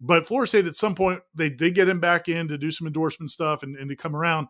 [0.00, 2.86] But Florida State at some point they did get him back in to do some
[2.86, 4.48] endorsement stuff and, and to come around.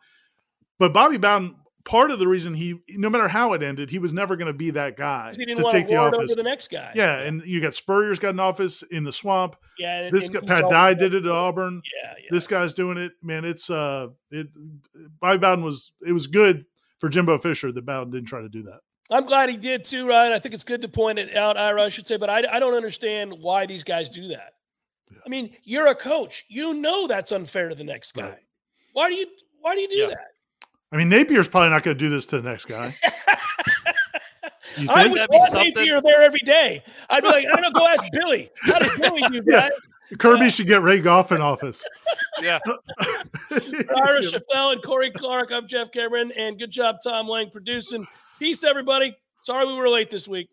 [0.78, 4.12] But Bobby Bowden, part of the reason he, no matter how it ended, he was
[4.12, 6.34] never going to be that guy to take the office.
[6.34, 6.92] the next guy.
[6.94, 9.56] Yeah, and you got Spurrier's got an office in the swamp.
[9.78, 11.82] Yeah, and, this and guy, Pat Dye did it at Auburn.
[12.02, 13.12] Yeah, yeah, this guy's doing it.
[13.22, 14.48] Man, it's uh, it.
[15.20, 16.64] Bobby Bowden was it was good
[16.98, 18.80] for Jimbo Fisher that Bowden didn't try to do that.
[19.10, 20.32] I'm glad he did too, Ryan.
[20.32, 22.60] I think it's good to point it out, Ira, I should say, but I, I
[22.60, 24.52] don't understand why these guys do that.
[25.24, 26.44] I mean, you're a coach.
[26.48, 28.28] You know that's unfair to the next guy.
[28.30, 28.38] Right.
[28.92, 29.26] Why do you
[29.60, 30.06] why do you do yeah.
[30.08, 30.28] that?
[30.92, 32.94] I mean, Napier's probably not going to do this to the next guy.
[34.88, 36.82] I would want Napier there every day.
[37.08, 38.50] I'd be like, I don't know, go ask Billy.
[38.62, 39.72] How did Billy do that?
[40.10, 40.16] Yeah.
[40.18, 41.86] Kirby uh, should get Ray Goff in office.
[42.40, 42.58] yeah.
[43.50, 45.52] Ira Schoffel and Corey Clark.
[45.52, 48.06] I'm Jeff Cameron, and good job, Tom Lang, producing.
[48.38, 49.16] Peace, everybody.
[49.42, 50.48] Sorry we were late this week.